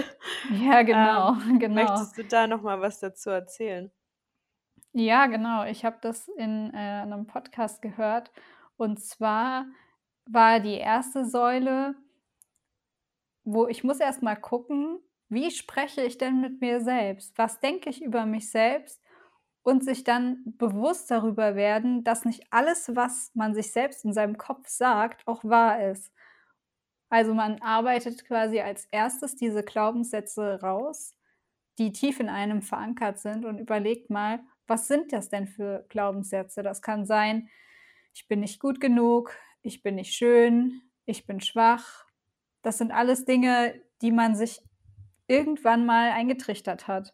[0.52, 1.74] Ja, ähm, genau, genau.
[1.74, 3.92] möchtest du da noch mal was dazu erzählen?
[4.94, 5.66] Ja, genau.
[5.66, 8.32] Ich habe das in äh, einem Podcast gehört.
[8.78, 9.66] Und zwar
[10.28, 11.96] war die erste Säule,
[13.46, 17.38] wo ich muss erst mal gucken, wie spreche ich denn mit mir selbst?
[17.38, 19.02] Was denke ich über mich selbst?
[19.64, 24.38] Und sich dann bewusst darüber werden, dass nicht alles, was man sich selbst in seinem
[24.38, 26.12] Kopf sagt, auch wahr ist.
[27.10, 31.14] Also man arbeitet quasi als erstes diese Glaubenssätze raus,
[31.78, 36.64] die tief in einem verankert sind und überlegt mal, was sind das denn für Glaubenssätze?
[36.64, 37.50] Das kann sein,
[38.14, 42.05] ich bin nicht gut genug, ich bin nicht schön, ich bin schwach.
[42.66, 44.60] Das sind alles Dinge, die man sich
[45.28, 47.14] irgendwann mal eingetrichtert hat.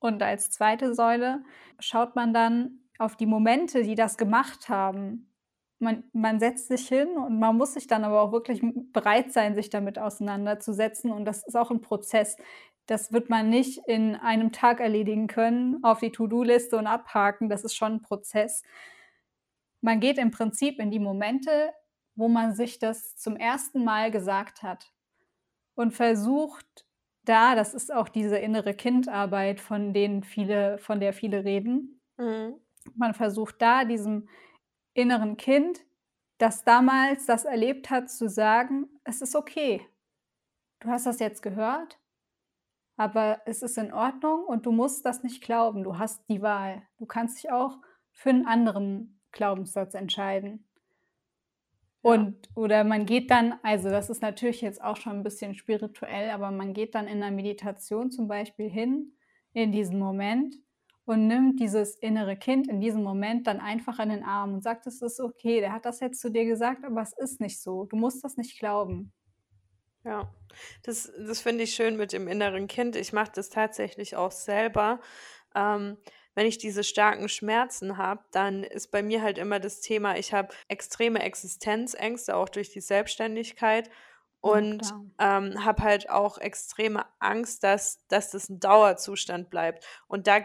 [0.00, 1.42] Und als zweite Säule
[1.78, 5.32] schaut man dann auf die Momente, die das gemacht haben.
[5.78, 8.60] Man, man setzt sich hin und man muss sich dann aber auch wirklich
[8.92, 11.10] bereit sein, sich damit auseinanderzusetzen.
[11.10, 12.36] Und das ist auch ein Prozess.
[12.84, 17.48] Das wird man nicht in einem Tag erledigen können, auf die To-Do-Liste und abhaken.
[17.48, 18.62] Das ist schon ein Prozess.
[19.80, 21.72] Man geht im Prinzip in die Momente,
[22.14, 24.92] wo man sich das zum ersten Mal gesagt hat
[25.74, 26.86] und versucht
[27.24, 32.00] da, das ist auch diese innere Kindarbeit, von denen viele, von der viele reden.
[32.16, 32.54] Mhm.
[32.94, 34.28] Man versucht da diesem
[34.92, 35.80] inneren Kind,
[36.38, 39.86] das damals das erlebt hat, zu sagen, es ist okay.
[40.80, 42.00] Du hast das jetzt gehört,
[42.96, 45.84] aber es ist in Ordnung und du musst das nicht glauben.
[45.84, 46.82] Du hast die Wahl.
[46.98, 47.78] Du kannst dich auch
[48.10, 50.68] für einen anderen Glaubenssatz entscheiden.
[52.02, 56.30] Und oder man geht dann, also das ist natürlich jetzt auch schon ein bisschen spirituell,
[56.30, 59.12] aber man geht dann in der Meditation zum Beispiel hin
[59.52, 60.56] in diesen Moment
[61.04, 64.86] und nimmt dieses innere Kind in diesem Moment dann einfach in den Arm und sagt,
[64.86, 67.86] es ist okay, der hat das jetzt zu dir gesagt, aber es ist nicht so.
[67.86, 69.12] Du musst das nicht glauben.
[70.04, 70.32] Ja,
[70.82, 72.96] das, das finde ich schön mit dem inneren Kind.
[72.96, 75.00] Ich mache das tatsächlich auch selber.
[75.54, 75.96] Ähm,
[76.34, 80.32] wenn ich diese starken Schmerzen habe, dann ist bei mir halt immer das Thema, ich
[80.32, 83.90] habe extreme Existenzängste, auch durch die Selbstständigkeit
[84.40, 89.84] und ja, ähm, habe halt auch extreme Angst, dass, dass das ein Dauerzustand bleibt.
[90.08, 90.40] Und da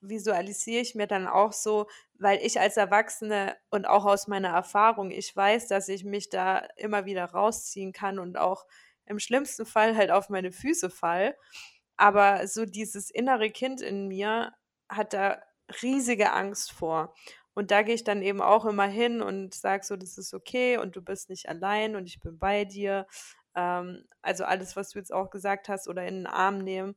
[0.00, 5.10] visualisiere ich mir dann auch so, weil ich als Erwachsene und auch aus meiner Erfahrung,
[5.10, 8.66] ich weiß, dass ich mich da immer wieder rausziehen kann und auch
[9.04, 11.36] im schlimmsten Fall halt auf meine Füße fall.
[11.96, 14.54] Aber so dieses innere Kind in mir
[14.90, 15.42] hat da
[15.82, 17.14] riesige Angst vor.
[17.54, 20.78] Und da gehe ich dann eben auch immer hin und sage so, das ist okay
[20.78, 23.06] und du bist nicht allein und ich bin bei dir.
[23.54, 26.94] Ähm, also alles, was du jetzt auch gesagt hast oder in den Arm nehmen.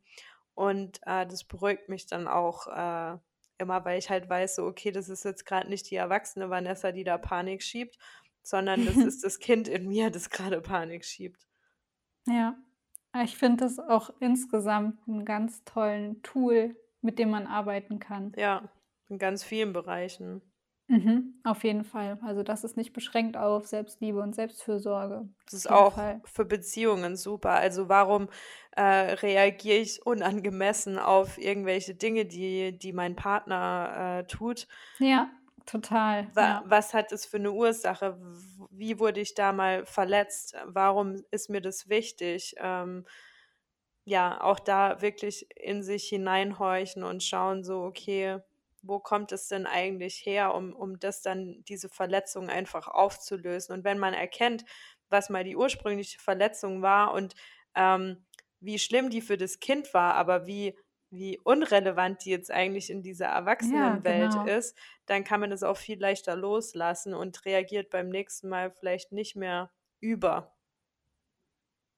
[0.54, 3.18] Und äh, das beruhigt mich dann auch äh,
[3.58, 6.92] immer, weil ich halt weiß, so, okay, das ist jetzt gerade nicht die erwachsene Vanessa,
[6.92, 7.98] die da Panik schiebt,
[8.44, 11.48] sondern das ist das Kind in mir, das gerade Panik schiebt.
[12.28, 12.56] Ja,
[13.24, 18.36] ich finde das auch insgesamt einen ganz tollen Tool, mit dem man arbeiten kann.
[18.36, 18.70] Ja,
[19.10, 20.42] in ganz vielen Bereichen.
[20.88, 22.20] Mhm, auf jeden Fall.
[22.22, 25.28] Also das ist nicht beschränkt auf Selbstliebe und Selbstfürsorge.
[25.46, 26.22] Das ist auch Fall.
[26.24, 27.52] für Beziehungen super.
[27.52, 28.30] Also warum
[28.76, 34.68] äh, reagiere ich unangemessen auf irgendwelche Dinge, die, die mein Partner äh, tut?
[35.00, 35.30] Ja,
[35.68, 36.32] total.
[36.36, 36.64] Wa ja.
[36.66, 38.18] Was hat es für eine Ursache?
[38.72, 40.56] Wie wurde ich da mal verletzt?
[40.66, 42.56] Warum ist mir das wichtig?
[42.58, 43.06] Ähm,
[44.06, 48.40] ja, auch da wirklich in sich hineinhorchen und schauen, so, okay,
[48.82, 53.74] wo kommt es denn eigentlich her, um, um das dann, diese Verletzung einfach aufzulösen.
[53.74, 54.66] Und wenn man erkennt,
[55.10, 57.34] was mal die ursprüngliche Verletzung war und
[57.76, 58.26] ähm,
[58.60, 60.78] wie schlimm die für das Kind war, aber wie,
[61.10, 64.46] wie unrelevant die jetzt eigentlich in dieser Erwachsenenwelt genau.
[64.46, 69.14] ist, dann kann man das auch viel leichter loslassen und reagiert beim nächsten Mal vielleicht
[69.14, 70.54] nicht mehr über.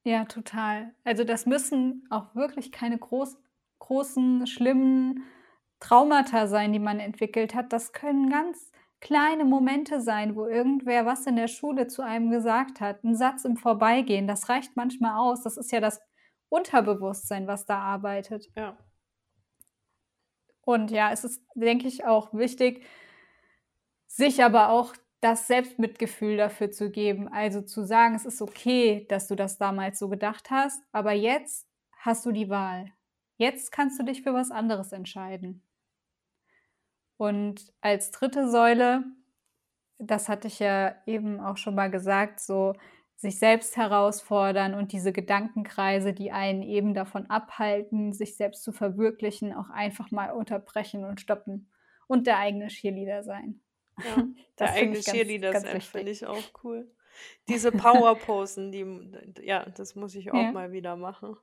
[0.06, 0.94] Ja, total.
[1.02, 3.36] Also das müssen auch wirklich keine groß,
[3.80, 5.24] großen, schlimmen
[5.80, 7.72] Traumata sein, die man entwickelt hat.
[7.72, 12.80] Das können ganz kleine Momente sein, wo irgendwer was in der Schule zu einem gesagt
[12.80, 13.02] hat.
[13.02, 15.42] Ein Satz im Vorbeigehen, das reicht manchmal aus.
[15.42, 16.00] Das ist ja das
[16.50, 18.46] Unterbewusstsein, was da arbeitet.
[18.56, 18.78] Ja.
[20.60, 22.86] Und ja, es ist, denke ich, auch wichtig,
[24.06, 24.94] sich aber auch
[25.26, 27.26] das Selbstmitgefühl dafür zu geben.
[27.26, 31.68] Also zu sagen, es ist okay, dass du das damals so gedacht hast, aber jetzt
[31.98, 32.92] hast du die Wahl.
[33.36, 35.62] Jetzt kannst du dich für was anderes entscheiden.
[37.16, 39.02] Und als dritte Säule,
[39.98, 42.74] das hatte ich ja eben auch schon mal gesagt, so
[43.16, 49.52] sich selbst herausfordern und diese Gedankenkreise, die einen eben davon abhalten, sich selbst zu verwirklichen,
[49.52, 51.68] auch einfach mal unterbrechen und stoppen
[52.06, 53.60] und der eigene Cheerleader sein.
[53.98, 54.24] Ja,
[54.58, 56.90] der eigene Cheerleader sein finde ich auch cool.
[57.48, 58.84] Diese Power-Posen, die,
[59.42, 60.52] ja, das muss ich auch ja.
[60.52, 61.36] mal wieder machen.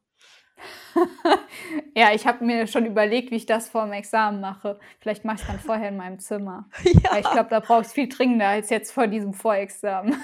[1.96, 4.80] ja, ich habe mir schon überlegt, wie ich das vor dem Examen mache.
[5.00, 6.70] Vielleicht mache ich es dann vorher in meinem Zimmer.
[6.84, 7.18] Ja.
[7.18, 10.16] Ich glaube, da brauche ich es viel dringender als jetzt vor diesem Vorexamen.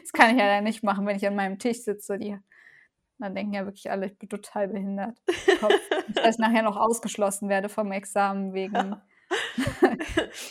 [0.00, 2.18] das kann ich ja dann nicht machen, wenn ich an meinem Tisch sitze.
[2.18, 2.38] Die,
[3.18, 5.18] dann denken ja wirklich alle, ich bin total behindert.
[5.28, 5.78] Ich hoffe,
[6.14, 8.96] dass ich nachher noch ausgeschlossen werde vom Examen wegen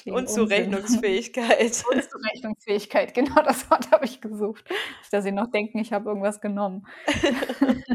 [0.05, 1.83] Unzurechnungsfähigkeit.
[1.91, 4.69] Unzurechnungsfähigkeit, genau das Wort habe ich gesucht.
[4.69, 6.87] Nicht, dass sie noch denken, ich habe irgendwas genommen.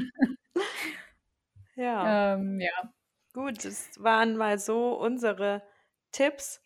[1.77, 2.35] ja.
[2.35, 2.93] Ähm, ja.
[3.33, 5.63] Gut, das waren mal so unsere
[6.13, 6.63] Tipps.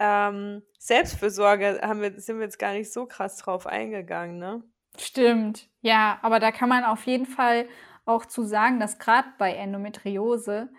[0.00, 4.62] Ähm, Selbstfürsorge haben wir, sind wir jetzt gar nicht so krass drauf eingegangen, ne?
[4.96, 7.68] Stimmt, ja, aber da kann man auf jeden Fall
[8.04, 10.70] auch zu sagen, dass gerade bei Endometriose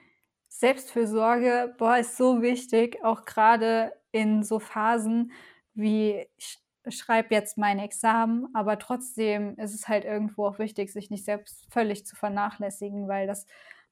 [0.49, 5.31] Selbstfürsorge, boah, ist so wichtig, auch gerade in so Phasen
[5.73, 11.09] wie ich schreibe jetzt mein Examen, aber trotzdem ist es halt irgendwo auch wichtig, sich
[11.09, 13.45] nicht selbst völlig zu vernachlässigen, weil das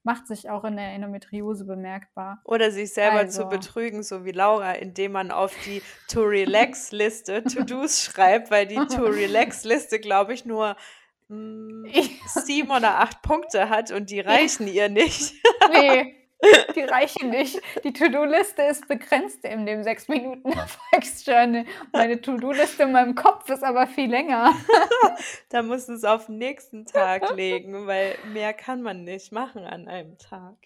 [0.04, 2.40] macht sich auch in der Endometriose bemerkbar.
[2.44, 3.42] Oder sich selber also.
[3.42, 10.00] zu betrügen, so wie Laura, indem man auf die To-Relax-Liste To-Dos schreibt, weil die To-Relax-Liste,
[10.00, 10.76] glaube ich, nur
[11.28, 15.34] mh, hm, sieben oder acht Punkte hat und die reichen ihr nicht.
[15.72, 16.17] nee,
[16.76, 17.60] die reichen nicht.
[17.84, 21.64] Die To-Do-Liste ist begrenzt in dem sechs Minuten Erfolgsjournal.
[21.92, 24.54] Meine To-Do-Liste in meinem Kopf ist aber viel länger.
[25.50, 29.64] da musst du es auf den nächsten Tag legen, weil mehr kann man nicht machen
[29.64, 30.56] an einem Tag.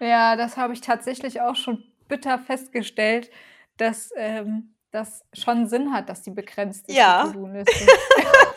[0.00, 3.30] Ja, das habe ich tatsächlich auch schon bitter festgestellt,
[3.76, 7.26] dass ähm, das schon Sinn hat, dass die begrenzt ist, ja.
[7.26, 7.86] die To-Do-Liste.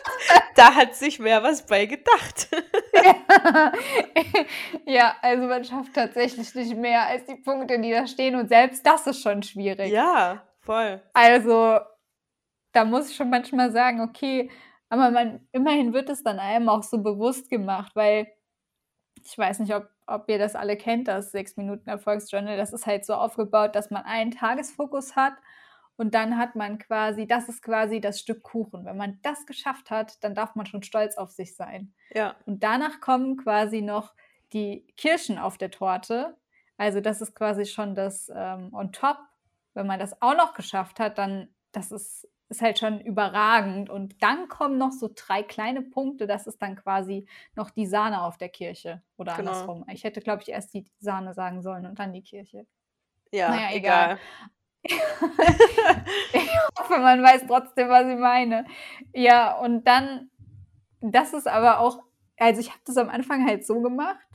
[0.54, 2.48] da hat sich mehr was bei gedacht.
[4.86, 8.86] ja, also man schafft tatsächlich nicht mehr als die Punkte, die da stehen und selbst
[8.86, 9.92] das ist schon schwierig.
[9.92, 11.02] Ja, voll.
[11.12, 11.78] Also
[12.72, 14.50] da muss ich schon manchmal sagen, okay,
[14.88, 18.28] aber man, immerhin wird es dann einem auch so bewusst gemacht, weil
[19.22, 22.86] ich weiß nicht, ob, ob ihr das alle kennt, das 6 Minuten Erfolgsjournal, das ist
[22.86, 25.34] halt so aufgebaut, dass man einen Tagesfokus hat
[25.96, 28.84] und dann hat man quasi, das ist quasi das Stück Kuchen.
[28.84, 31.94] Wenn man das geschafft hat, dann darf man schon stolz auf sich sein.
[32.12, 32.34] Ja.
[32.46, 34.14] Und danach kommen quasi noch
[34.52, 36.36] die Kirschen auf der Torte.
[36.76, 39.18] Also das ist quasi schon das ähm, on top.
[39.74, 43.88] Wenn man das auch noch geschafft hat, dann das ist, ist halt schon überragend.
[43.88, 46.26] Und dann kommen noch so drei kleine Punkte.
[46.26, 49.02] Das ist dann quasi noch die Sahne auf der Kirche.
[49.16, 49.50] Oder genau.
[49.52, 49.84] andersrum.
[49.92, 52.66] Ich hätte, glaube ich, erst die Sahne sagen sollen und dann die Kirche.
[53.30, 54.04] Ja, naja, egal.
[54.04, 54.18] egal.
[54.84, 58.66] Ich hoffe, man weiß trotzdem, was ich meine.
[59.12, 60.30] Ja, und dann,
[61.00, 62.02] das ist aber auch,
[62.38, 64.26] also ich habe das am Anfang halt so gemacht,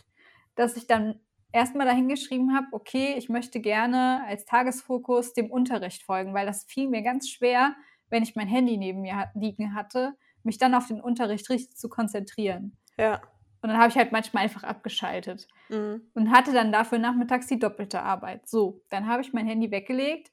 [0.55, 1.19] dass ich dann
[1.51, 6.89] erstmal dahingeschrieben habe, okay, ich möchte gerne als Tagesfokus dem Unterricht folgen, weil das fiel
[6.89, 7.75] mir ganz schwer,
[8.09, 11.89] wenn ich mein Handy neben mir liegen hatte, mich dann auf den Unterricht richtig zu
[11.89, 12.77] konzentrieren.
[12.97, 13.21] Ja.
[13.61, 16.01] Und dann habe ich halt manchmal einfach abgeschaltet mhm.
[16.13, 18.47] und hatte dann dafür nachmittags die doppelte Arbeit.
[18.47, 20.31] So, dann habe ich mein Handy weggelegt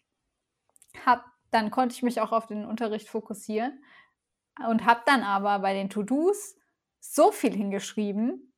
[1.05, 3.83] hab, dann konnte ich mich auch auf den Unterricht fokussieren
[4.69, 6.57] und habe dann aber bei den To-Dos
[7.01, 8.53] so viel hingeschrieben,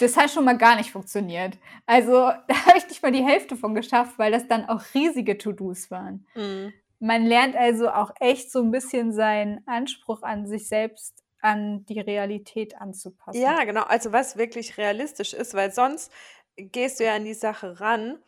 [0.00, 1.58] das hat schon mal gar nicht funktioniert.
[1.86, 5.38] Also da habe ich nicht mal die Hälfte von geschafft, weil das dann auch riesige
[5.38, 6.26] To-Dos waren.
[6.34, 6.72] Mhm.
[6.98, 12.00] Man lernt also auch echt so ein bisschen seinen Anspruch an sich selbst an die
[12.00, 13.40] Realität anzupassen.
[13.40, 13.82] Ja, genau.
[13.82, 16.10] Also was wirklich realistisch ist, weil sonst
[16.56, 18.18] gehst du ja an die Sache ran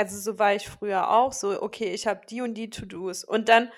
[0.00, 3.22] also so war ich früher auch so, okay, ich habe die und die To-Dos.
[3.22, 3.70] Und dann,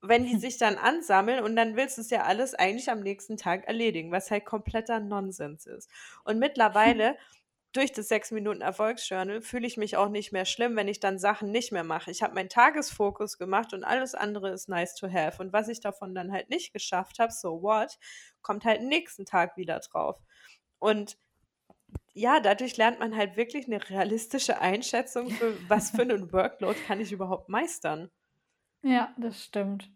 [0.00, 3.36] wenn die sich dann ansammeln und dann willst du es ja alles eigentlich am nächsten
[3.36, 5.90] Tag erledigen, was halt kompletter Nonsens ist.
[6.24, 7.16] Und mittlerweile,
[7.72, 11.72] durch das 6-Minuten-Erfolgsjournal, fühle ich mich auch nicht mehr schlimm, wenn ich dann Sachen nicht
[11.72, 12.12] mehr mache.
[12.12, 15.42] Ich habe meinen Tagesfokus gemacht und alles andere ist nice to have.
[15.42, 17.98] Und was ich davon dann halt nicht geschafft habe, so what,
[18.40, 20.16] kommt halt nächsten Tag wieder drauf.
[20.78, 21.18] Und
[22.14, 27.00] ja, dadurch lernt man halt wirklich eine realistische Einschätzung für was für einen Workload kann
[27.00, 28.10] ich überhaupt meistern.
[28.82, 29.90] Ja, das stimmt.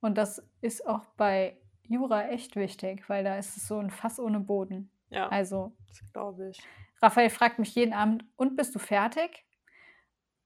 [0.00, 4.18] Und das ist auch bei Jura echt wichtig, weil da ist es so ein Fass
[4.18, 4.90] ohne Boden.
[5.10, 5.76] Ja, Also,
[6.12, 6.60] glaube ich.
[7.02, 9.44] Raphael fragt mich jeden Abend: „Und bist du fertig?“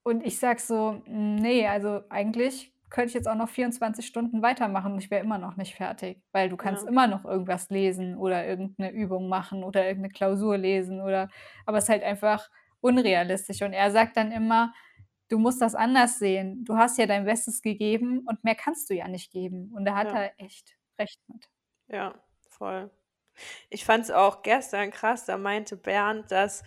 [0.02, 4.92] Und ich sage so: „Nee, also eigentlich könnte ich jetzt auch noch 24 Stunden weitermachen
[4.92, 6.88] und ich wäre immer noch nicht fertig, weil du kannst ja.
[6.88, 11.28] immer noch irgendwas lesen oder irgendeine Übung machen oder irgendeine Klausur lesen oder
[11.66, 12.48] aber es ist halt einfach
[12.80, 14.72] unrealistisch und er sagt dann immer,
[15.28, 16.64] du musst das anders sehen.
[16.64, 19.96] Du hast ja dein Bestes gegeben und mehr kannst du ja nicht geben und da
[19.96, 20.22] hat ja.
[20.22, 21.48] er echt recht mit.
[21.88, 22.14] Ja,
[22.48, 22.92] voll.
[23.70, 26.62] Ich fand es auch gestern krass, da meinte Bernd, dass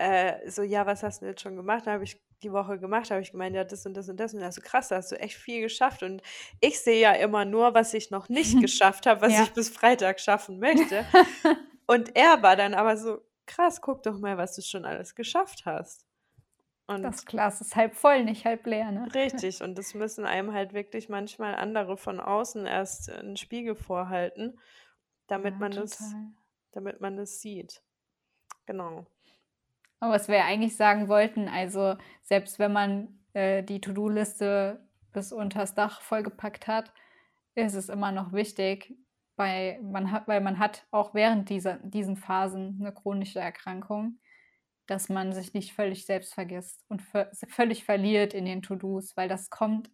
[0.00, 1.86] äh, so, ja, was hast du jetzt schon gemacht?
[1.86, 4.32] Da habe ich die Woche gemacht, habe ich gemeint, ja, das und das und das.
[4.32, 6.02] Und er so, krass, da hast du echt viel geschafft.
[6.02, 6.22] Und
[6.60, 9.42] ich sehe ja immer nur, was ich noch nicht geschafft habe, was ja.
[9.42, 11.04] ich bis Freitag schaffen möchte.
[11.86, 15.66] und er war dann aber so, krass, guck doch mal, was du schon alles geschafft
[15.66, 16.06] hast.
[16.86, 19.06] Und das Glas ist halb voll, nicht halb leer, ne?
[19.14, 24.58] Richtig, und das müssen einem halt wirklich manchmal andere von außen erst einen Spiegel vorhalten,
[25.26, 25.84] damit ja, man total.
[25.84, 26.14] das,
[26.72, 27.82] damit man das sieht.
[28.64, 29.06] Genau.
[30.00, 34.82] Aber was wir eigentlich sagen wollten, also selbst wenn man äh, die To-Do-Liste
[35.12, 36.92] bis unters Dach vollgepackt hat,
[37.54, 38.96] ist es immer noch wichtig,
[39.36, 44.18] weil man hat, weil man hat auch während dieser, diesen Phasen eine chronische Erkrankung,
[44.86, 47.02] dass man sich nicht völlig selbst vergisst und
[47.48, 49.90] völlig verliert in den To-Dos, weil das kommt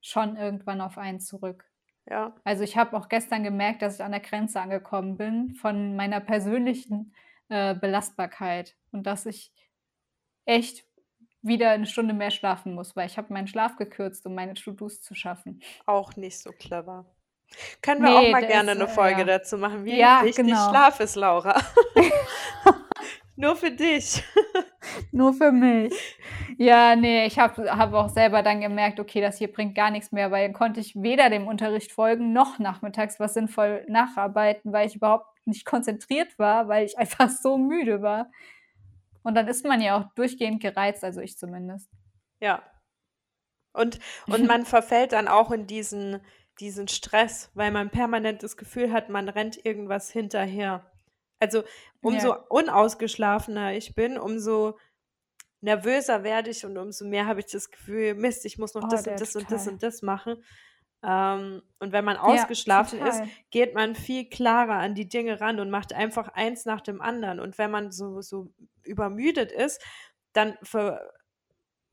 [0.00, 1.66] schon irgendwann auf einen zurück.
[2.08, 2.34] Ja.
[2.44, 6.20] Also ich habe auch gestern gemerkt, dass ich an der Grenze angekommen bin von meiner
[6.20, 7.29] persönlichen äh,
[7.74, 9.52] Belastbarkeit und dass ich
[10.44, 10.84] echt
[11.42, 15.00] wieder eine Stunde mehr schlafen muss, weil ich habe meinen Schlaf gekürzt, um meine To-Dos
[15.00, 15.60] zu schaffen.
[15.86, 17.06] Auch nicht so clever.
[17.82, 19.26] Können wir nee, auch mal gerne ist, eine Folge ja.
[19.26, 20.68] dazu machen, wie ja, wichtig genau.
[20.68, 21.60] Schlaf ist, Laura.
[23.36, 24.22] Nur für dich.
[25.12, 25.94] Nur für mich.
[26.58, 30.12] Ja, nee, ich habe hab auch selber dann gemerkt, okay, das hier bringt gar nichts
[30.12, 34.86] mehr, weil dann konnte ich weder dem Unterricht folgen noch nachmittags was sinnvoll nacharbeiten, weil
[34.86, 38.30] ich überhaupt nicht konzentriert war, weil ich einfach so müde war.
[39.22, 41.90] Und dann ist man ja auch durchgehend gereizt, also ich zumindest.
[42.40, 42.62] Ja.
[43.72, 46.20] Und, und man verfällt dann auch in diesen,
[46.58, 50.90] diesen Stress, weil man permanent das Gefühl hat, man rennt irgendwas hinterher.
[51.38, 51.64] Also
[52.02, 52.44] umso ja.
[52.48, 54.78] unausgeschlafener ich bin, umso
[55.62, 58.88] nervöser werde ich und umso mehr habe ich das Gefühl, Mist, ich muss noch oh,
[58.88, 59.42] das und das total.
[59.42, 60.42] und das und das machen.
[61.02, 65.60] Ähm, und wenn man ausgeschlafen ja, ist, geht man viel klarer an die Dinge ran
[65.60, 67.40] und macht einfach eins nach dem anderen.
[67.40, 69.82] Und wenn man so, so übermüdet ist,
[70.32, 71.00] dann ver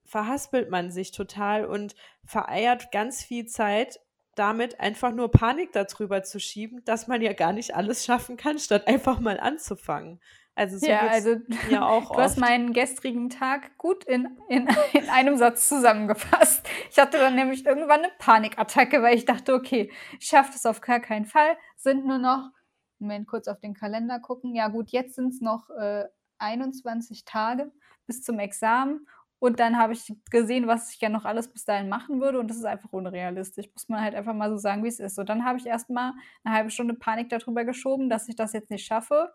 [0.06, 1.94] verhaspelt man sich total und
[2.24, 4.00] vereiert ganz viel Zeit
[4.38, 8.60] damit einfach nur Panik darüber zu schieben, dass man ja gar nicht alles schaffen kann,
[8.60, 10.22] statt einfach mal anzufangen.
[10.58, 11.36] Also so ja, also
[11.70, 12.20] ja auch du oft.
[12.20, 16.68] hast meinen gestrigen Tag gut in, in, in einem Satz zusammengefasst.
[16.90, 20.82] Ich hatte dann nämlich irgendwann eine Panikattacke, weil ich dachte, okay, ich schaffe das auf
[20.82, 21.58] gar keinen Fall.
[21.76, 22.50] Sind nur noch,
[22.98, 24.56] Moment, kurz auf den Kalender gucken.
[24.56, 26.06] Ja gut, jetzt sind es noch äh,
[26.40, 27.72] 21 Tage
[28.08, 29.06] bis zum Examen
[29.40, 32.40] und dann habe ich gesehen, was ich gerne noch alles bis dahin machen würde.
[32.40, 33.68] Und das ist einfach unrealistisch.
[33.72, 35.20] Muss man halt einfach mal so sagen, wie es ist.
[35.20, 38.72] Und dann habe ich erstmal eine halbe Stunde Panik darüber geschoben, dass ich das jetzt
[38.72, 39.32] nicht schaffe.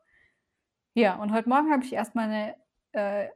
[0.95, 2.57] Ja, und heute Morgen habe ich erstmal eine
[2.93, 3.29] äh,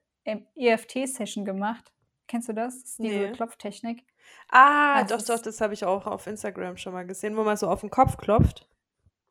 [0.54, 1.92] EFT-Session gemacht.
[2.26, 2.82] Kennst du das?
[2.82, 3.32] Das ist diese nee.
[3.32, 4.04] Klopftechnik.
[4.50, 7.56] Ah, also doch, doch, das habe ich auch auf Instagram schon mal gesehen, wo man
[7.56, 8.68] so auf den Kopf klopft.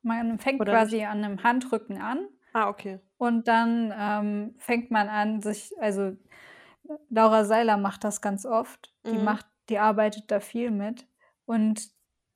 [0.02, 1.08] Man fängt Oder quasi nicht?
[1.08, 2.28] an einem Handrücken an.
[2.54, 3.00] Ah, okay.
[3.18, 6.16] Und dann ähm, fängt man an, sich, also
[7.10, 8.94] Laura Seiler macht das ganz oft.
[9.06, 9.24] Die mhm.
[9.24, 11.06] macht, die arbeitet da viel mit.
[11.46, 11.90] Und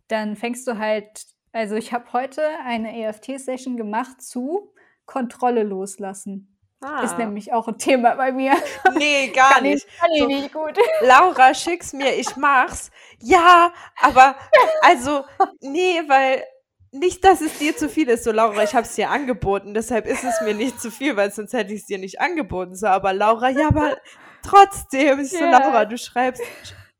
[0.07, 4.73] dann fängst du halt, also ich habe heute eine EFT-Session gemacht zu
[5.09, 6.55] Kontrolle loslassen.
[6.81, 7.01] Ah.
[7.01, 8.53] Ist nämlich auch ein Thema bei mir.
[8.95, 9.87] Nee, gar kann nicht.
[9.87, 10.77] Ich, kann ich so, nicht gut.
[11.01, 12.91] Laura, schick's mir, ich mach's.
[13.21, 14.35] Ja, aber
[14.81, 15.25] also,
[15.61, 16.43] nee, weil
[16.91, 18.23] nicht, dass es dir zu viel ist.
[18.23, 21.53] So, Laura, ich hab's dir angeboten, deshalb ist es mir nicht zu viel, weil sonst
[21.53, 22.75] hätte ich es dir nicht angeboten.
[22.75, 23.97] So, aber Laura, ja, aber
[24.43, 25.19] trotzdem.
[25.21, 25.59] Ich so, yeah.
[25.59, 26.43] Laura, du schreibst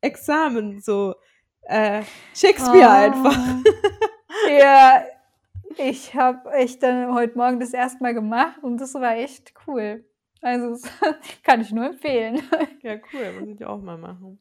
[0.00, 1.14] Examen, so,
[1.62, 2.02] äh,
[2.34, 2.72] schick's oh.
[2.72, 3.36] mir einfach.
[4.58, 5.04] ja,
[5.76, 10.04] ich habe echt dann heute Morgen das erste Mal gemacht und das war echt cool.
[10.42, 10.82] Also, das
[11.42, 12.42] kann ich nur empfehlen.
[12.82, 14.38] Ja, cool, muss ich auch mal machen.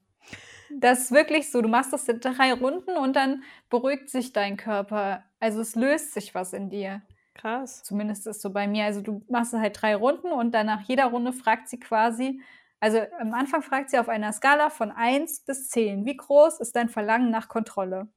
[0.71, 4.55] Das ist wirklich so, du machst das in drei Runden und dann beruhigt sich dein
[4.55, 5.23] Körper.
[5.39, 7.01] Also es löst sich was in dir.
[7.33, 7.83] Krass.
[7.83, 8.85] Zumindest ist es so bei mir.
[8.85, 12.41] Also du machst halt drei Runden und dann nach jeder Runde fragt sie quasi,
[12.79, 16.75] also am Anfang fragt sie auf einer Skala von 1 bis 10, wie groß ist
[16.75, 18.07] dein Verlangen nach Kontrolle?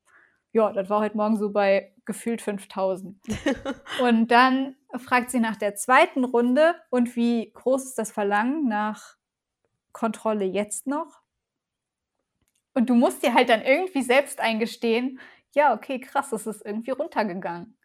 [0.53, 3.19] Ja, das war heute Morgen so bei gefühlt 5000.
[4.03, 9.17] und dann fragt sie nach der zweiten Runde und wie groß ist das Verlangen nach
[9.93, 11.23] Kontrolle jetzt noch?
[12.75, 15.21] Und du musst dir halt dann irgendwie selbst eingestehen,
[15.55, 17.77] ja, okay, krass, es ist irgendwie runtergegangen.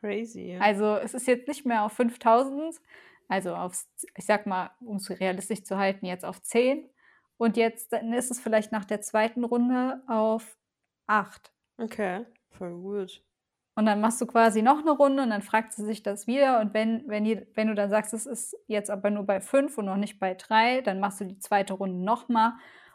[0.00, 0.58] Crazy.
[0.60, 2.80] Also es ist jetzt nicht mehr auf 5000,
[3.28, 3.84] also auf,
[4.16, 6.88] ich sag mal, um es realistisch zu halten, jetzt auf 10.
[7.36, 10.56] Und jetzt dann ist es vielleicht nach der zweiten Runde auf
[11.06, 11.52] 8.
[11.82, 13.24] Okay, voll gut.
[13.74, 16.60] Und dann machst du quasi noch eine Runde und dann fragt sie sich das wieder.
[16.60, 17.24] Und wenn, wenn,
[17.54, 20.34] wenn du dann sagst, es ist jetzt aber nur bei 5 und noch nicht bei
[20.34, 22.52] 3, dann machst du die zweite Runde nochmal.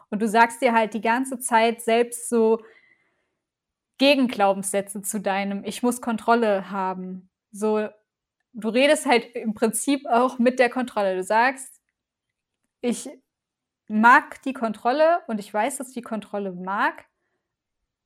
[0.08, 2.62] Und du sagst dir halt die ganze Zeit selbst so
[3.98, 7.28] Gegenglaubenssätze zu deinem Ich muss Kontrolle haben.
[7.50, 7.88] So,
[8.54, 11.16] du redest halt im Prinzip auch mit der Kontrolle.
[11.16, 11.82] Du sagst,
[12.80, 13.10] ich
[13.88, 17.07] mag die Kontrolle und ich weiß, dass die Kontrolle mag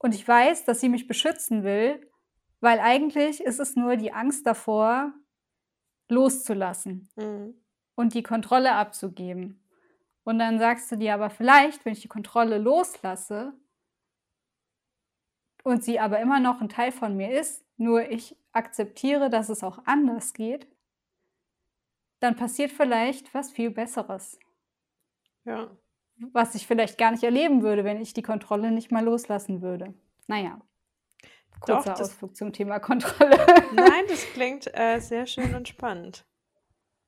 [0.03, 2.11] und ich weiß, dass sie mich beschützen will,
[2.61, 5.13] weil eigentlich ist es nur die Angst davor,
[6.09, 7.55] loszulassen mhm.
[7.95, 9.65] und die Kontrolle abzugeben.
[10.25, 13.55] Und dann sagst du dir aber vielleicht, wenn ich die Kontrolle loslasse
[15.63, 19.63] und sie aber immer noch ein Teil von mir ist, nur ich akzeptiere, dass es
[19.63, 20.67] auch anders geht,
[22.21, 24.39] dann passiert vielleicht was viel Besseres.
[25.45, 25.77] Ja.
[26.33, 29.95] Was ich vielleicht gar nicht erleben würde, wenn ich die Kontrolle nicht mal loslassen würde.
[30.27, 30.61] Naja.
[31.61, 33.37] Kurzer Doch, Ausflug zum Thema Kontrolle.
[33.75, 36.25] Nein, das klingt äh, sehr schön und spannend.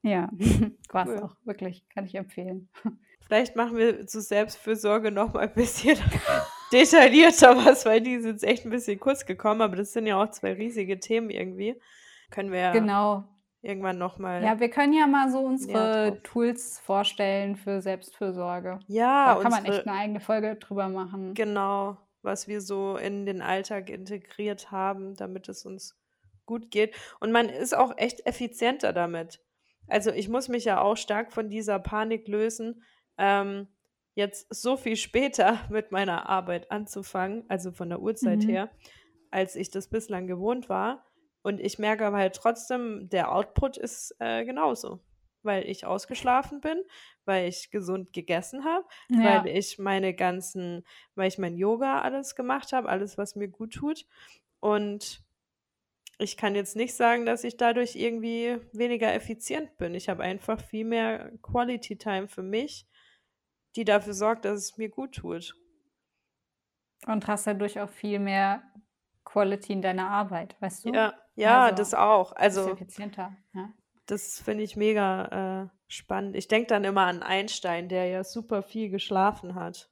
[0.02, 0.28] Ja,
[0.90, 1.22] war es cool.
[1.22, 2.68] auch, wirklich, kann ich empfehlen.
[3.26, 5.98] Vielleicht machen wir zu Selbstfürsorge noch mal ein bisschen
[6.72, 10.30] detaillierter was, weil die sind echt ein bisschen kurz gekommen, aber das sind ja auch
[10.30, 11.80] zwei riesige Themen irgendwie.
[12.30, 13.24] Können wir Genau.
[13.64, 14.42] Irgendwann nochmal.
[14.42, 18.80] Ja, wir können ja mal so unsere Tools vorstellen für Selbstfürsorge.
[18.86, 21.34] Ja, da kann man echt eine eigene Folge drüber machen.
[21.34, 25.96] Genau, was wir so in den Alltag integriert haben, damit es uns
[26.46, 26.94] gut geht.
[27.20, 29.40] Und man ist auch echt effizienter damit.
[29.86, 32.82] Also ich muss mich ja auch stark von dieser Panik lösen,
[33.18, 33.68] ähm,
[34.14, 38.48] jetzt so viel später mit meiner Arbeit anzufangen, also von der Uhrzeit mhm.
[38.48, 38.70] her,
[39.30, 41.04] als ich das bislang gewohnt war.
[41.44, 45.00] Und ich merke aber halt trotzdem, der Output ist äh, genauso.
[45.42, 46.82] Weil ich ausgeschlafen bin,
[47.26, 49.44] weil ich gesund gegessen habe, ja.
[49.44, 53.74] weil ich meine ganzen, weil ich mein Yoga alles gemacht habe, alles, was mir gut
[53.74, 54.06] tut.
[54.60, 55.22] Und
[56.18, 59.94] ich kann jetzt nicht sagen, dass ich dadurch irgendwie weniger effizient bin.
[59.94, 62.86] Ich habe einfach viel mehr Quality Time für mich,
[63.76, 65.54] die dafür sorgt, dass es mir gut tut.
[67.06, 68.62] Und hast dadurch auch viel mehr
[69.24, 70.94] Quality in deiner Arbeit, weißt du?
[70.94, 72.32] Ja, ja, also, das auch.
[72.32, 73.36] Also effizienter.
[73.54, 73.72] Ja.
[74.06, 76.36] Das finde ich mega äh, spannend.
[76.36, 79.90] Ich denke dann immer an Einstein, der ja super viel geschlafen hat.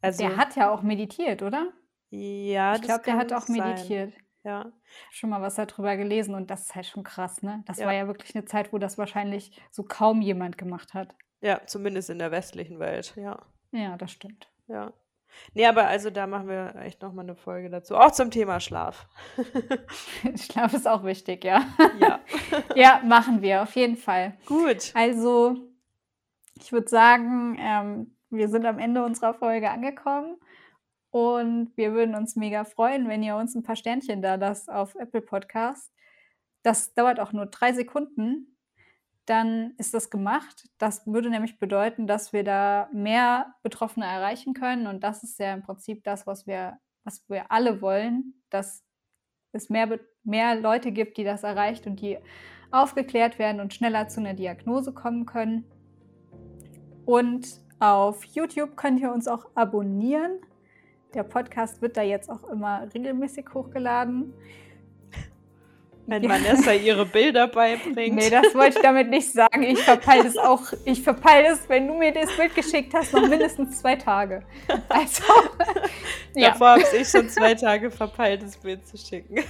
[0.00, 1.72] Also, der hat ja auch meditiert, oder?
[2.10, 4.12] Ja, ich glaube, der hat auch meditiert.
[4.12, 4.22] Sein.
[4.44, 4.72] Ja.
[5.10, 7.64] Schon mal was darüber gelesen und das ist halt schon krass, ne?
[7.66, 7.86] Das ja.
[7.86, 11.16] war ja wirklich eine Zeit, wo das wahrscheinlich so kaum jemand gemacht hat.
[11.40, 13.44] Ja, zumindest in der westlichen Welt, ja.
[13.72, 14.48] Ja, das stimmt.
[14.68, 14.92] Ja.
[15.54, 17.96] Nee, aber also da machen wir echt nochmal eine Folge dazu.
[17.96, 19.08] Auch zum Thema Schlaf.
[20.36, 21.64] Schlaf ist auch wichtig, ja.
[21.98, 22.20] Ja.
[22.74, 24.36] ja, machen wir, auf jeden Fall.
[24.46, 24.92] Gut.
[24.94, 25.56] Also,
[26.60, 30.36] ich würde sagen, ähm, wir sind am Ende unserer Folge angekommen.
[31.10, 34.94] Und wir würden uns mega freuen, wenn ihr uns ein paar Sternchen da lasst auf
[34.96, 35.90] Apple Podcast.
[36.62, 38.55] Das dauert auch nur drei Sekunden.
[39.26, 40.68] Dann ist das gemacht.
[40.78, 44.86] Das würde nämlich bedeuten, dass wir da mehr Betroffene erreichen können.
[44.86, 48.84] Und das ist ja im Prinzip das, was wir, was wir alle wollen, dass
[49.52, 52.18] es mehr, mehr Leute gibt, die das erreicht und die
[52.70, 55.64] aufgeklärt werden und schneller zu einer Diagnose kommen können.
[57.04, 60.40] Und auf YouTube könnt ihr uns auch abonnieren.
[61.14, 64.32] Der Podcast wird da jetzt auch immer regelmäßig hochgeladen.
[66.06, 66.30] Wenn ja.
[66.30, 68.14] Vanessa ihre Bilder beibringt.
[68.14, 69.62] Nee, das wollte ich damit nicht sagen.
[69.62, 70.62] Ich verpeile das auch.
[70.84, 74.42] Ich verpeile es, wenn du mir das Bild geschickt hast, noch mindestens zwei Tage.
[74.88, 75.24] Also,
[76.34, 76.50] ja.
[76.50, 79.36] Davor habe ich schon zwei Tage verpeilt, das Bild zu schicken.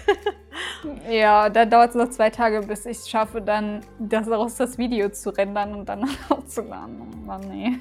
[1.11, 5.11] Ja, dann dauert es noch zwei Tage, bis ich es schaffe, dann daraus das Video
[5.11, 7.03] zu rendern und dann hochzuladen.
[7.29, 7.79] Oh, nee.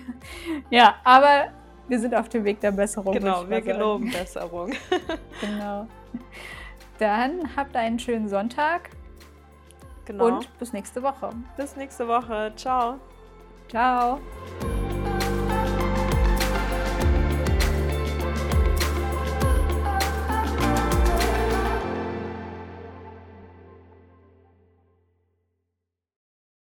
[0.70, 1.48] Ja, aber
[1.88, 3.14] wir sind auf dem Weg der Besserung.
[3.14, 4.72] Genau, wir geloben Besserung.
[5.40, 5.88] genau.
[7.00, 8.90] Dann habt einen schönen Sonntag.
[10.06, 10.26] Genau.
[10.28, 11.32] Und bis nächste Woche.
[11.58, 12.54] Bis nächste Woche.
[12.56, 13.00] Ciao.
[13.68, 14.20] Ciao.